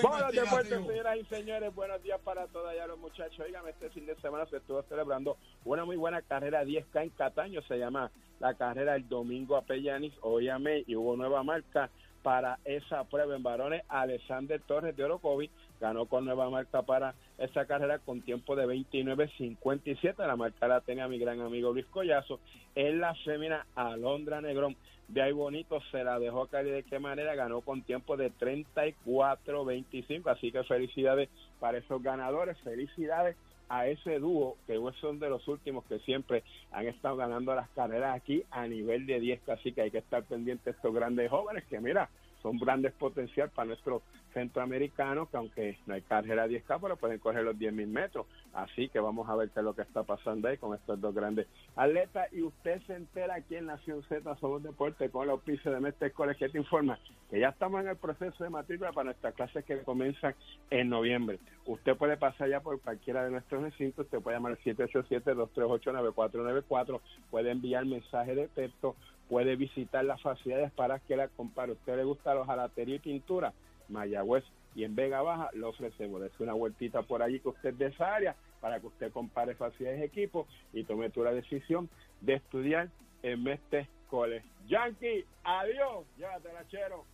Buenos 0.03 0.33
deportes, 0.33 0.87
señoras 0.87 1.17
y 1.19 1.25
señores. 1.27 1.75
Buenos 1.75 2.03
días 2.03 2.21
para 2.25 2.47
todas 2.47 2.75
ya 2.77 2.87
los 2.87 2.99
muchachos. 2.99 3.41
Oigan, 3.41 3.67
este 3.69 3.91
fin 3.91 4.07
de 4.07 4.15
semana 4.17 4.47
se 4.47 4.57
estuvo 4.59 4.83
celebrando 4.85 5.37
una 5.65 5.85
muy 5.85 5.97
buena 5.97 6.23
carrera 6.23 6.65
10K 6.65 7.03
en 7.03 7.11
Cataño. 7.11 7.61
Se 7.63 7.77
llama 7.79 8.11
la 8.39 8.55
carrera 8.55 8.95
el 8.97 9.09
domingo 9.09 9.57
a 9.57 9.63
Pellanis. 9.63 10.15
Óyame, 10.23 10.85
y 10.87 10.97
hubo 10.97 11.17
nueva 11.17 11.43
marca 11.43 11.91
para 12.27 12.59
esa 12.65 13.05
prueba 13.05 13.37
en 13.37 13.45
varones. 13.45 13.85
Alexander 13.89 14.61
Torres 14.61 14.97
de 14.97 15.05
Orocovi 15.05 15.49
ganó 15.81 16.07
con 16.07 16.25
nueva 16.25 16.51
marca 16.51 16.83
para 16.83 17.15
esa 17.39 17.67
carrera 17.67 18.01
con 18.01 18.21
tiempo 18.21 18.57
de 18.57 18.67
29.57. 18.67 20.27
La 20.27 20.35
marca 20.35 20.67
la 20.67 20.81
tenía 20.81 21.07
mi 21.07 21.21
gran 21.21 21.41
amigo 21.41 21.73
Luis 21.73 21.87
Collazo. 21.87 22.41
En 22.75 22.99
la 22.99 23.15
fémina, 23.15 23.65
Alondra 23.77 24.41
Negrón 24.41 24.75
de 25.07 25.23
ahí 25.23 25.31
bonito 25.31 25.81
se 25.93 26.03
la 26.03 26.19
dejó 26.19 26.49
caer 26.49 26.67
de 26.67 26.83
qué 26.83 26.99
manera 26.99 27.37
ganó 27.37 27.61
con 27.61 27.83
tiempo 27.83 28.17
de 28.17 28.33
34-25 28.33 30.27
así 30.27 30.51
que 30.51 30.65
felicidades 30.65 31.29
para 31.61 31.79
esos 31.79 32.03
ganadores 32.03 32.59
felicidades 32.65 33.37
a 33.69 33.87
ese 33.87 34.19
dúo 34.19 34.57
que 34.67 34.79
son 35.01 35.19
de 35.19 35.29
los 35.29 35.47
últimos 35.49 35.85
que 35.87 35.99
siempre 36.01 36.45
han 36.71 36.87
estado 36.87 37.17
ganando 37.17 37.55
las 37.55 37.69
carreras 37.71 38.17
aquí 38.17 38.45
a 38.51 38.67
nivel 38.67 39.07
de 39.07 39.21
10 39.21 39.49
así 39.49 39.73
que 39.73 39.83
hay 39.83 39.91
que 39.91 39.99
estar 39.99 40.23
pendientes 40.25 40.65
de 40.65 40.71
estos 40.73 40.95
grandes 40.95 41.31
jóvenes 41.31 41.65
que 41.65 41.81
mira 41.81 42.09
son 42.43 42.59
grandes 42.59 42.93
potencial 42.93 43.51
para 43.51 43.67
nuestros 43.67 44.03
centroamericanos 44.37 45.31
que 45.31 45.39
aunque 45.39 45.79
no 45.87 45.95
hay 45.95 46.03
carrera 46.03 46.47
10K 46.47 46.79
pero 46.83 46.97
pueden 46.97 47.19
correr 47.19 47.43
los 47.43 47.57
10.000 47.57 47.87
metros 47.87 48.27
así 48.53 48.91
que 48.91 49.01
vamos 49.01 49.27
a 49.31 49.35
ver 49.35 49.49
qué 49.49 49.61
es 49.61 49.65
lo 49.65 49.75
que 49.75 49.81
está 49.81 50.03
pasando 50.03 50.49
ahí 50.49 50.59
con 50.59 50.75
estos 50.75 51.01
dos 51.01 51.15
grandes 51.15 51.47
atletas 51.75 52.31
y 52.35 52.43
usted 52.43 52.83
se 52.87 52.97
entera 52.97 53.37
aquí 53.37 53.57
en 53.57 53.65
Nación 53.65 54.03
Z 54.03 54.37
Somos 54.37 54.63
Deporte 54.63 55.09
con 55.09 55.25
el 55.25 55.31
auspicio 55.31 55.73
de 55.73 55.81
Mestre 55.81 56.11
College 56.11 56.39
que 56.39 56.51
te 56.51 56.59
informa 56.59 56.99
que 57.31 57.41
ya 57.41 57.49
estamos 57.49 57.81
en 57.81 57.89
el 57.89 57.97
proceso 57.97 58.45
de 58.45 58.51
matrícula 58.51 58.93
para 58.93 59.07
nuestras 59.07 59.33
clases 59.35 59.65
que 59.65 59.83
comienzan 59.83 60.35
en 60.71 60.91
noviembre. 60.91 61.39
Usted 61.65 61.97
puede 61.97 62.19
pasar 62.19 62.51
ya 62.51 62.61
por 62.61 62.79
cualquiera 62.81 63.25
de 63.25 63.31
nuestros 63.31 63.63
recintos, 63.63 64.05
usted 64.05 64.21
puede 64.21 64.37
llamar 64.37 64.53
al 64.53 64.59
787-238-9494, 64.59 67.01
puede 67.31 67.51
enviar 67.51 67.87
mensaje 67.87 68.35
de 68.35 68.49
texto, 68.49 68.95
puede 69.29 69.57
visitar 69.57 70.05
las 70.05 70.21
facilidades 70.23 70.71
para 70.73 70.99
que 71.01 71.17
la 71.17 71.29
compare. 71.29 71.73
¿A 71.73 71.75
usted 71.75 71.97
le 71.97 72.05
gusta 72.05 72.35
los 72.35 72.47
jalatería 72.47 72.97
y 72.97 73.01
pintura? 73.01 73.53
Mayagüez 73.89 74.45
y 74.75 74.85
en 74.85 74.95
Vega 74.95 75.23
Baja 75.23 75.51
lo 75.55 75.71
ofrecemos. 75.71 76.21
Dese 76.21 76.43
una 76.43 76.53
vueltita 76.53 77.03
por 77.03 77.23
allí 77.23 77.41
que 77.41 77.49
usted 77.49 77.71
es 77.71 77.79
de 77.79 77.87
esa 77.87 78.15
área 78.15 78.37
para 78.61 78.81
que 78.81 78.87
usted 78.87 79.13
compare 79.13 79.55
facilidades 79.55 80.01
de 80.01 80.07
equipo 80.07 80.47
y 80.73 80.85
tome 80.85 81.11
tú 81.11 81.23
la 81.23 81.33
decisión 81.33 81.89
de 82.21 82.35
estudiar 82.35 82.89
en 83.23 83.43
Mestre 83.43 83.89
College. 84.09 84.45
Yankee, 84.69 85.25
adiós, 85.45 86.05
llévatela, 86.19 86.67
chero. 86.69 87.05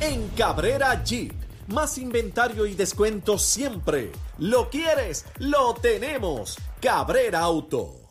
En 0.00 0.28
Cabrera 0.30 1.02
Jeep, 1.02 1.32
más 1.68 1.98
inventario 1.98 2.66
y 2.66 2.74
descuento 2.74 3.38
siempre. 3.38 4.10
¿Lo 4.38 4.68
quieres? 4.68 5.26
Lo 5.38 5.74
tenemos. 5.74 6.58
Cabrera 6.80 7.40
Auto. 7.40 8.02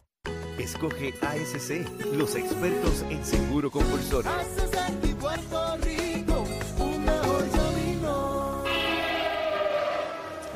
Escoge 0.58 1.13
ASC, 1.21 2.13
los 2.13 2.36
expertos 2.36 3.02
en 3.10 3.26
seguro 3.26 3.71
compulsorio. 3.71 4.30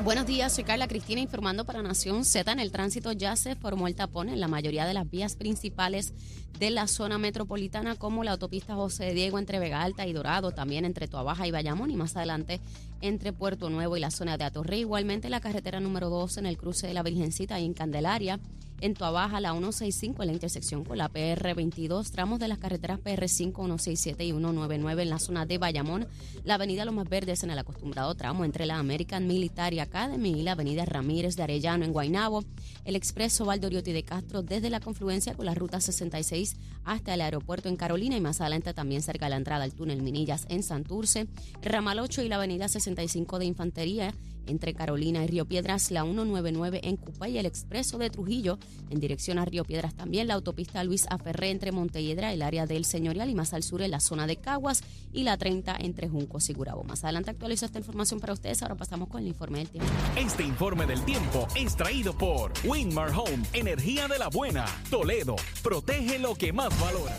Buenos 0.06 0.28
días, 0.28 0.52
soy 0.54 0.62
Carla 0.62 0.86
Cristina 0.86 1.20
informando 1.20 1.64
para 1.64 1.82
Nación 1.82 2.24
Z. 2.24 2.52
En 2.52 2.60
el 2.60 2.70
tránsito 2.70 3.10
ya 3.10 3.34
se 3.34 3.56
formó 3.56 3.88
el 3.88 3.96
tapón 3.96 4.28
en 4.28 4.38
la 4.38 4.46
mayoría 4.46 4.86
de 4.86 4.94
las 4.94 5.10
vías 5.10 5.34
principales 5.34 6.14
de 6.60 6.70
la 6.70 6.86
zona 6.86 7.18
metropolitana, 7.18 7.96
como 7.96 8.22
la 8.22 8.30
autopista 8.30 8.76
José 8.76 9.14
Diego 9.14 9.40
entre 9.40 9.58
Vega 9.58 9.82
Alta 9.82 10.06
y 10.06 10.12
Dorado, 10.12 10.52
también 10.52 10.84
entre 10.84 11.08
Tuabaja 11.08 11.48
y 11.48 11.50
Bayamón 11.50 11.90
y 11.90 11.96
más 11.96 12.14
adelante 12.14 12.60
entre 13.00 13.32
Puerto 13.32 13.70
Nuevo 13.70 13.96
y 13.96 14.00
la 14.00 14.10
zona 14.10 14.36
de 14.36 14.44
Atorrey. 14.44 14.80
Igualmente 14.80 15.30
la 15.30 15.40
carretera 15.40 15.80
número 15.80 16.10
2 16.10 16.38
en 16.38 16.46
el 16.46 16.56
cruce 16.56 16.86
de 16.86 16.94
la 16.94 17.02
Virgencita 17.02 17.58
y 17.60 17.64
en 17.64 17.74
Candelaria. 17.74 18.40
En 18.82 18.92
Tuabaja, 18.92 19.40
la 19.40 19.52
165 19.52 20.22
en 20.22 20.26
la 20.26 20.34
intersección 20.34 20.84
con 20.84 20.98
la 20.98 21.10
PR22, 21.10 22.10
tramos 22.10 22.38
de 22.38 22.46
las 22.46 22.58
carreteras 22.58 23.00
PR5, 23.00 23.54
167 23.54 24.22
y 24.22 24.32
199 24.32 25.02
en 25.02 25.08
la 25.08 25.18
zona 25.18 25.46
de 25.46 25.56
Bayamón, 25.56 26.06
la 26.44 26.56
avenida 26.56 26.84
Lomas 26.84 27.08
Verdes 27.08 27.42
en 27.42 27.50
el 27.50 27.58
acostumbrado 27.58 28.14
tramo 28.16 28.44
entre 28.44 28.66
la 28.66 28.78
American 28.78 29.26
Military 29.26 29.78
Academy 29.78 30.40
y 30.40 30.42
la 30.42 30.52
avenida 30.52 30.84
Ramírez 30.84 31.36
de 31.36 31.44
Arellano 31.44 31.86
en 31.86 31.94
Guaynabo, 31.94 32.44
el 32.84 32.96
expreso 32.96 33.46
Valdoriotti 33.46 33.92
de 33.92 34.02
Castro 34.02 34.42
desde 34.42 34.68
la 34.68 34.80
confluencia 34.80 35.34
con 35.34 35.46
la 35.46 35.54
ruta 35.54 35.80
66 35.80 36.56
hasta 36.84 37.14
el 37.14 37.22
aeropuerto 37.22 37.70
en 37.70 37.76
Carolina 37.76 38.14
y 38.14 38.20
más 38.20 38.42
adelante 38.42 38.74
también 38.74 39.00
cerca 39.00 39.24
de 39.24 39.30
la 39.30 39.36
entrada 39.36 39.64
al 39.64 39.72
túnel 39.72 40.02
Minillas 40.02 40.44
en 40.50 40.62
Santurce, 40.62 41.28
ramal 41.62 41.98
8 41.98 42.20
y 42.20 42.28
la 42.28 42.36
avenida 42.36 42.68
65 42.86 43.38
de 43.38 43.46
Infantería 43.46 44.14
entre 44.46 44.74
Carolina 44.74 45.24
y 45.24 45.26
Río 45.26 45.44
Piedras, 45.44 45.90
la 45.90 46.04
199 46.04 46.80
en 46.84 46.96
Cupay 46.96 47.36
el 47.36 47.46
expreso 47.46 47.98
de 47.98 48.10
Trujillo 48.10 48.58
en 48.90 49.00
dirección 49.00 49.38
a 49.38 49.44
Río 49.44 49.64
Piedras 49.64 49.94
también, 49.94 50.28
la 50.28 50.34
autopista 50.34 50.84
Luis 50.84 51.06
Aferré 51.10 51.50
entre 51.50 51.72
Montelledra, 51.72 52.32
el 52.32 52.42
área 52.42 52.64
del 52.64 52.84
Señorial 52.84 53.28
y 53.28 53.34
más 53.34 53.52
al 53.54 53.64
sur 53.64 53.82
en 53.82 53.90
la 53.90 53.98
zona 53.98 54.28
de 54.28 54.36
Caguas 54.36 54.84
y 55.12 55.24
la 55.24 55.36
30 55.36 55.76
entre 55.80 56.08
Juncos 56.08 56.48
y 56.48 56.52
Gurabo. 56.52 56.84
Más 56.84 57.02
adelante 57.02 57.32
actualizo 57.32 57.66
esta 57.66 57.78
información 57.78 58.20
para 58.20 58.32
ustedes, 58.32 58.62
ahora 58.62 58.76
pasamos 58.76 59.08
con 59.08 59.20
el 59.20 59.26
informe 59.26 59.58
del 59.58 59.68
tiempo. 59.68 59.90
Este 60.16 60.44
informe 60.44 60.86
del 60.86 61.04
tiempo 61.04 61.48
es 61.56 61.74
traído 61.74 62.16
por 62.16 62.52
Winmar 62.64 63.10
Home, 63.10 63.42
energía 63.52 64.06
de 64.06 64.18
la 64.18 64.28
buena. 64.28 64.64
Toledo, 64.90 65.34
protege 65.62 66.20
lo 66.20 66.36
que 66.36 66.52
más 66.52 66.68
valora. 66.80 67.18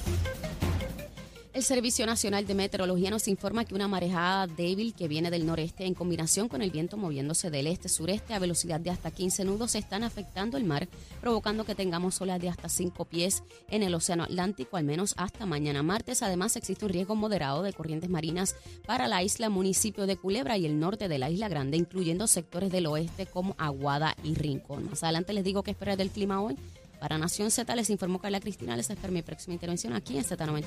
El 1.57 1.63
Servicio 1.63 2.05
Nacional 2.05 2.45
de 2.45 2.53
Meteorología 2.53 3.09
nos 3.09 3.27
informa 3.27 3.65
que 3.65 3.73
una 3.73 3.87
marejada 3.87 4.45
débil 4.45 4.93
que 4.93 5.07
viene 5.07 5.31
del 5.31 5.47
noreste 5.47 5.85
en 5.85 5.95
combinación 5.95 6.49
con 6.49 6.61
el 6.61 6.69
viento 6.69 6.97
moviéndose 6.97 7.49
del 7.49 7.65
este-sureste 7.65 8.35
a 8.35 8.39
velocidad 8.39 8.79
de 8.79 8.91
hasta 8.91 9.09
15 9.09 9.43
nudos 9.43 9.73
están 9.73 10.03
afectando 10.03 10.57
el 10.57 10.65
mar, 10.65 10.87
provocando 11.19 11.65
que 11.65 11.73
tengamos 11.73 12.21
olas 12.21 12.39
de 12.39 12.49
hasta 12.49 12.69
5 12.69 13.05
pies 13.05 13.41
en 13.71 13.81
el 13.81 13.95
Océano 13.95 14.25
Atlántico, 14.25 14.77
al 14.77 14.83
menos 14.83 15.15
hasta 15.17 15.47
mañana 15.47 15.81
martes. 15.81 16.21
Además, 16.21 16.55
existe 16.57 16.85
un 16.85 16.91
riesgo 16.91 17.15
moderado 17.15 17.63
de 17.63 17.73
corrientes 17.73 18.11
marinas 18.11 18.55
para 18.85 19.07
la 19.07 19.23
isla 19.23 19.49
municipio 19.49 20.05
de 20.05 20.15
Culebra 20.15 20.59
y 20.59 20.67
el 20.67 20.79
norte 20.79 21.07
de 21.07 21.17
la 21.17 21.31
Isla 21.31 21.49
Grande, 21.49 21.75
incluyendo 21.75 22.27
sectores 22.27 22.71
del 22.71 22.85
oeste 22.85 23.25
como 23.25 23.55
Aguada 23.57 24.15
y 24.23 24.35
Rincón. 24.35 24.91
Más 24.91 25.01
adelante 25.01 25.33
les 25.33 25.43
digo 25.43 25.63
qué 25.63 25.71
esperar 25.71 25.97
del 25.97 26.11
clima 26.11 26.39
hoy 26.39 26.55
Para 26.99 27.17
Nación 27.17 27.51
Z 27.51 27.75
les 27.75 27.89
informó 27.89 28.19
Carla 28.19 28.39
Cristina. 28.39 28.75
Les 28.75 28.89
espero 28.89 29.13
mi 29.13 29.21
próxima 29.21 29.53
intervención 29.53 29.93
aquí 29.93 30.17
en 30.17 30.23
Z93. 30.23 30.65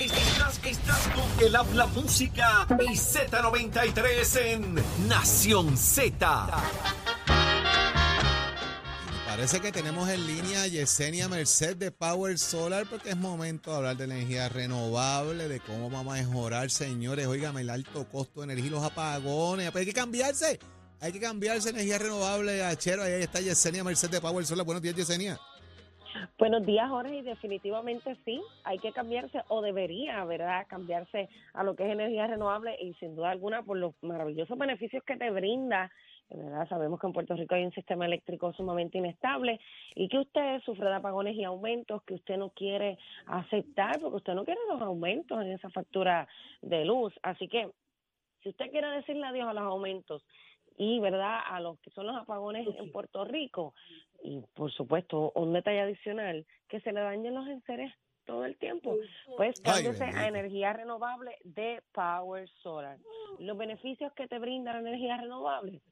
Estás, 0.00 0.60
estás 0.64 1.08
con 1.08 1.46
el 1.46 1.54
habla 1.54 1.86
música 1.86 2.66
y 2.80 2.96
Z93 2.96 4.40
en 4.40 4.74
Nación 5.08 5.76
Z. 5.76 6.50
Parece 9.26 9.60
que 9.60 9.70
tenemos 9.70 10.08
en 10.08 10.26
línea 10.26 10.62
a 10.62 10.66
Yesenia 10.66 11.28
Merced 11.28 11.76
de 11.76 11.92
Power 11.92 12.36
Solar 12.36 12.86
porque 12.90 13.10
es 13.10 13.16
momento 13.16 13.70
de 13.70 13.76
hablar 13.76 13.96
de 13.96 14.04
energía 14.04 14.48
renovable, 14.48 15.46
de 15.46 15.60
cómo 15.60 15.88
vamos 15.88 16.14
a 16.14 16.22
mejorar, 16.22 16.70
señores. 16.70 17.28
Óigame, 17.28 17.60
el 17.60 17.70
alto 17.70 18.08
costo 18.08 18.40
de 18.40 18.46
energía 18.46 18.66
y 18.66 18.70
los 18.70 18.82
apagones. 18.82 19.70
Pero 19.70 19.78
hay 19.78 19.86
que 19.86 19.94
cambiarse. 19.94 20.58
Hay 21.00 21.12
que 21.12 21.20
cambiarse 21.20 21.70
energía 21.70 21.98
renovable, 21.98 22.62
Achero. 22.62 23.04
Ahí 23.04 23.22
está 23.22 23.40
Yesenia 23.40 23.84
Merced 23.84 24.10
de 24.10 24.20
Power 24.20 24.44
Solar. 24.44 24.66
Buenos 24.66 24.82
días, 24.82 24.96
Yesenia. 24.96 25.40
Buenos 26.38 26.66
días, 26.66 26.88
Jorge, 26.88 27.16
y 27.16 27.22
definitivamente 27.22 28.16
sí, 28.24 28.40
hay 28.64 28.78
que 28.78 28.92
cambiarse 28.92 29.42
o 29.48 29.62
debería, 29.62 30.24
¿verdad?, 30.24 30.66
cambiarse 30.68 31.28
a 31.54 31.62
lo 31.62 31.76
que 31.76 31.86
es 31.86 31.92
energía 31.92 32.26
renovable 32.26 32.76
y 32.80 32.94
sin 32.94 33.14
duda 33.14 33.30
alguna 33.30 33.62
por 33.62 33.76
los 33.76 33.94
maravillosos 34.02 34.58
beneficios 34.58 35.04
que 35.04 35.16
te 35.16 35.30
brinda, 35.30 35.90
¿verdad? 36.30 36.68
Sabemos 36.68 37.00
que 37.00 37.06
en 37.06 37.12
Puerto 37.12 37.34
Rico 37.34 37.54
hay 37.54 37.64
un 37.64 37.72
sistema 37.72 38.06
eléctrico 38.06 38.52
sumamente 38.52 38.98
inestable 38.98 39.60
y 39.94 40.08
que 40.08 40.18
usted 40.18 40.60
sufre 40.62 40.88
de 40.88 40.94
apagones 40.94 41.36
y 41.36 41.44
aumentos 41.44 42.02
que 42.04 42.14
usted 42.14 42.36
no 42.36 42.50
quiere 42.50 42.98
aceptar 43.26 44.00
porque 44.00 44.16
usted 44.16 44.34
no 44.34 44.44
quiere 44.44 44.60
los 44.68 44.80
aumentos 44.80 45.40
en 45.42 45.52
esa 45.52 45.70
factura 45.70 46.26
de 46.62 46.84
luz. 46.84 47.12
Así 47.22 47.48
que 47.48 47.70
si 48.42 48.48
usted 48.48 48.70
quiere 48.70 48.88
decirle 48.88 49.26
adiós 49.26 49.48
a 49.48 49.54
los 49.54 49.64
aumentos 49.64 50.24
y 50.80 50.98
verdad 50.98 51.40
a 51.44 51.60
los 51.60 51.78
que 51.80 51.90
son 51.90 52.06
los 52.06 52.16
apagones 52.16 52.66
en 52.78 52.90
Puerto 52.90 53.26
Rico. 53.26 53.74
Y 54.22 54.40
por 54.54 54.72
supuesto 54.72 55.30
un 55.34 55.52
detalle 55.52 55.80
adicional 55.80 56.46
que 56.68 56.80
se 56.80 56.92
le 56.92 57.00
dañen 57.00 57.34
los 57.34 57.46
enseres 57.48 57.92
todo 58.24 58.46
el 58.46 58.56
tiempo 58.56 58.96
pues 59.36 59.60
cámbiese 59.60 60.04
a 60.04 60.28
energía 60.28 60.72
renovable 60.72 61.36
de 61.44 61.82
Power 61.92 62.48
Solar. 62.62 62.96
Los 63.38 63.58
beneficios 63.58 64.10
que 64.14 64.26
te 64.26 64.38
brinda 64.38 64.72
la 64.72 64.80
energía 64.80 65.18
renovable 65.18 65.82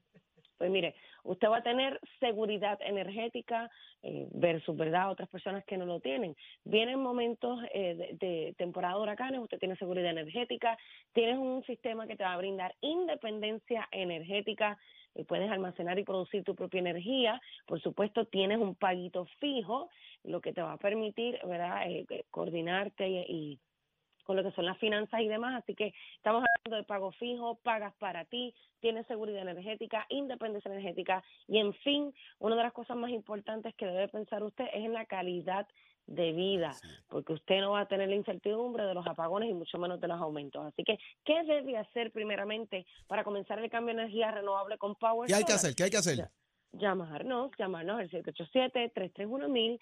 pues 0.59 0.69
mire, 0.69 0.93
usted 1.23 1.49
va 1.49 1.57
a 1.57 1.63
tener 1.63 1.99
seguridad 2.19 2.77
energética 2.81 3.71
eh, 4.03 4.27
versus, 4.31 4.77
¿verdad?, 4.77 5.09
otras 5.09 5.29
personas 5.29 5.65
que 5.65 5.77
no 5.77 5.85
lo 5.85 5.99
tienen. 5.99 6.35
Vienen 6.65 6.99
momentos 6.99 7.59
eh, 7.73 8.15
de, 8.19 8.53
temporada 8.57 8.95
de 8.95 9.01
huracanes, 9.01 9.41
usted 9.41 9.57
tiene 9.57 9.75
seguridad 9.77 10.11
energética, 10.11 10.77
tienes 11.13 11.37
un 11.37 11.63
sistema 11.63 12.05
que 12.05 12.15
te 12.15 12.23
va 12.23 12.33
a 12.33 12.37
brindar 12.37 12.75
independencia 12.81 13.87
energética, 13.91 14.77
y 15.15 15.23
puedes 15.23 15.49
almacenar 15.49 15.97
y 15.97 16.03
producir 16.03 16.43
tu 16.43 16.55
propia 16.55 16.79
energía. 16.79 17.41
Por 17.65 17.81
supuesto, 17.81 18.25
tienes 18.25 18.59
un 18.59 18.75
paguito 18.75 19.25
fijo, 19.39 19.89
lo 20.23 20.39
que 20.39 20.53
te 20.53 20.61
va 20.61 20.73
a 20.73 20.77
permitir, 20.77 21.39
¿verdad?, 21.43 21.89
eh, 21.89 22.05
eh, 22.09 22.23
coordinarte 22.29 23.07
y 23.07 23.59
con 24.29 24.37
lo 24.37 24.43
que 24.43 24.51
son 24.51 24.67
las 24.67 24.77
finanzas 24.77 25.21
y 25.21 25.27
demás. 25.27 25.63
Así 25.63 25.73
que 25.73 25.91
estamos 26.17 26.43
hablando 26.43 26.77
de 26.77 26.83
pago 26.83 27.11
fijo, 27.13 27.55
pagas 27.63 27.95
para 27.95 28.25
ti, 28.25 28.53
tienes 28.79 29.07
seguridad 29.07 29.41
energética, 29.41 30.05
independencia 30.07 30.69
energética 30.71 31.23
y, 31.47 31.57
en 31.57 31.73
fin, 31.73 32.13
una 32.37 32.55
de 32.55 32.61
las 32.61 32.71
cosas 32.71 32.95
más 32.95 33.09
importantes 33.09 33.73
que 33.73 33.87
debe 33.87 34.07
pensar 34.07 34.43
usted 34.43 34.65
es 34.65 34.85
en 34.85 34.93
la 34.93 35.05
calidad 35.05 35.67
de 36.05 36.31
vida, 36.31 36.75
porque 37.07 37.33
usted 37.33 37.59
no 37.59 37.71
va 37.71 37.79
a 37.79 37.87
tener 37.87 38.07
la 38.07 38.17
incertidumbre 38.17 38.83
de 38.83 38.93
los 38.93 39.07
apagones 39.07 39.49
y 39.49 39.53
mucho 39.55 39.79
menos 39.79 39.99
de 39.99 40.07
los 40.07 40.21
aumentos. 40.21 40.63
Así 40.63 40.83
que, 40.83 40.99
¿qué 41.25 41.43
debe 41.45 41.77
hacer 41.77 42.11
primeramente 42.11 42.85
para 43.07 43.23
comenzar 43.23 43.57
el 43.57 43.71
cambio 43.71 43.95
de 43.95 44.03
energía 44.03 44.29
renovable 44.29 44.77
con 44.77 44.93
Power 44.93 45.27
¿Qué 45.27 45.33
hay 45.33 45.43
que 45.43 45.53
hacer? 45.53 45.73
¿Qué 45.73 45.85
hay 45.85 45.89
que 45.89 45.97
hacer? 45.97 46.29
llamarnos, 46.71 47.51
llamarnos 47.57 47.99
al 47.99 48.09
787-331-1000, 48.09 49.79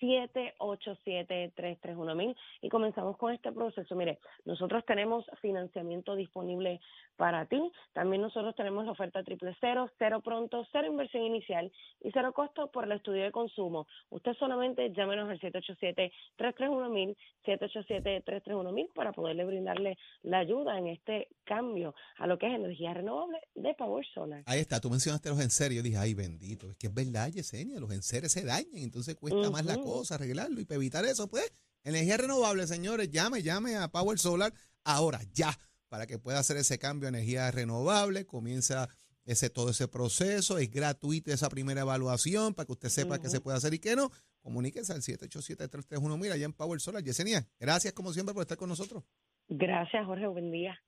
787-331-1000 0.00 2.34
y 2.62 2.68
comenzamos 2.68 3.16
con 3.16 3.32
este 3.32 3.52
proceso. 3.52 3.94
Mire, 3.94 4.18
nosotros 4.44 4.84
tenemos 4.84 5.24
financiamiento 5.40 6.16
disponible 6.16 6.80
para 7.18 7.44
ti. 7.46 7.60
También 7.92 8.22
nosotros 8.22 8.54
tenemos 8.54 8.86
la 8.86 8.92
oferta 8.92 9.22
triple 9.24 9.54
cero, 9.60 9.90
cero 9.98 10.22
pronto, 10.24 10.64
cero 10.72 10.86
inversión 10.86 11.24
inicial 11.24 11.70
y 12.00 12.10
cero 12.12 12.32
costo 12.32 12.70
por 12.70 12.84
el 12.84 12.92
estudio 12.92 13.24
de 13.24 13.32
consumo. 13.32 13.86
Usted 14.08 14.32
solamente 14.38 14.90
llámenos 14.94 15.28
al 15.28 15.40
787-331-1000, 15.40 17.16
787-331-1000 17.44 18.92
para 18.94 19.12
poderle 19.12 19.44
brindarle 19.44 19.98
la 20.22 20.38
ayuda 20.38 20.78
en 20.78 20.86
este 20.86 21.28
cambio 21.44 21.94
a 22.18 22.28
lo 22.28 22.38
que 22.38 22.46
es 22.46 22.54
energía 22.54 22.94
renovable 22.94 23.40
de 23.56 23.74
Power 23.74 24.06
Solar. 24.14 24.44
Ahí 24.46 24.60
está, 24.60 24.80
tú 24.80 24.88
mencionaste 24.88 25.28
los 25.28 25.40
enseres. 25.40 25.76
Yo 25.76 25.82
dije, 25.82 25.96
ay, 25.96 26.14
bendito, 26.14 26.70
es 26.70 26.76
que 26.76 26.86
es 26.86 26.94
verdad, 26.94 27.28
Yesenia, 27.28 27.80
los 27.80 27.90
enseres 27.90 28.30
se 28.30 28.44
dañan, 28.44 28.78
entonces 28.78 29.16
cuesta 29.16 29.50
más 29.50 29.64
la 29.64 29.76
cosa 29.78 30.14
arreglarlo 30.14 30.60
y 30.60 30.64
para 30.64 30.76
evitar 30.76 31.04
eso, 31.04 31.28
pues, 31.28 31.52
energía 31.82 32.16
renovable, 32.16 32.64
señores, 32.68 33.10
llame, 33.10 33.42
llame 33.42 33.74
a 33.74 33.88
Power 33.88 34.20
Solar 34.20 34.52
ahora, 34.84 35.20
ya, 35.34 35.50
para 35.88 36.06
que 36.06 36.18
pueda 36.18 36.38
hacer 36.38 36.56
ese 36.56 36.78
cambio 36.78 37.06
a 37.06 37.10
energía 37.10 37.50
renovable, 37.50 38.26
comienza 38.26 38.88
ese 39.24 39.50
todo 39.50 39.70
ese 39.70 39.88
proceso, 39.88 40.56
es 40.56 40.70
gratuita 40.70 41.32
esa 41.32 41.50
primera 41.50 41.82
evaluación 41.82 42.54
para 42.54 42.66
que 42.66 42.72
usted 42.72 42.88
sepa 42.88 43.18
qué 43.18 43.28
se 43.28 43.40
puede 43.40 43.58
hacer 43.58 43.74
y 43.74 43.78
qué 43.78 43.94
no. 43.94 44.10
Comuníquese 44.40 44.92
al 44.92 45.02
787-331, 45.02 46.18
mira, 46.18 46.34
allá 46.34 46.46
en 46.46 46.54
Power 46.54 46.80
Solar. 46.80 47.02
Yesenia, 47.02 47.46
gracias 47.60 47.92
como 47.92 48.12
siempre 48.12 48.32
por 48.32 48.42
estar 48.42 48.56
con 48.56 48.70
nosotros. 48.70 49.04
Gracias, 49.48 50.06
Jorge. 50.06 50.26
Buen 50.26 50.50
día. 50.50 50.78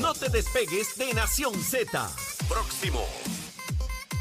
No 0.00 0.12
te 0.12 0.28
despegues 0.28 0.96
de 0.96 1.14
Nación 1.14 1.54
Z. 1.54 2.08
Próximo. 2.48 3.00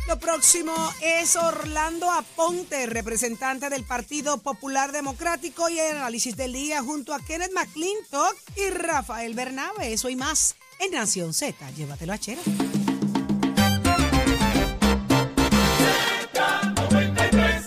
Lo 0.07 0.19
próximo 0.19 0.73
es 1.01 1.35
Orlando 1.35 2.11
Aponte, 2.11 2.85
representante 2.85 3.69
del 3.69 3.83
Partido 3.83 4.37
Popular 4.37 4.91
Democrático 4.91 5.67
y 5.67 5.79
el 5.79 5.97
análisis 5.97 6.37
del 6.37 6.53
día 6.53 6.83
junto 6.83 7.11
a 7.13 7.19
Kenneth 7.19 7.51
McClintock 7.53 8.35
y 8.55 8.69
Rafael 8.69 9.33
Bernabe. 9.33 9.93
Eso 9.93 10.09
y 10.09 10.15
más 10.15 10.55
en 10.79 10.91
Nación 10.91 11.33
Z. 11.33 11.71
Llévatelo 11.71 12.13
a 12.13 12.19
Chera. 12.19 12.41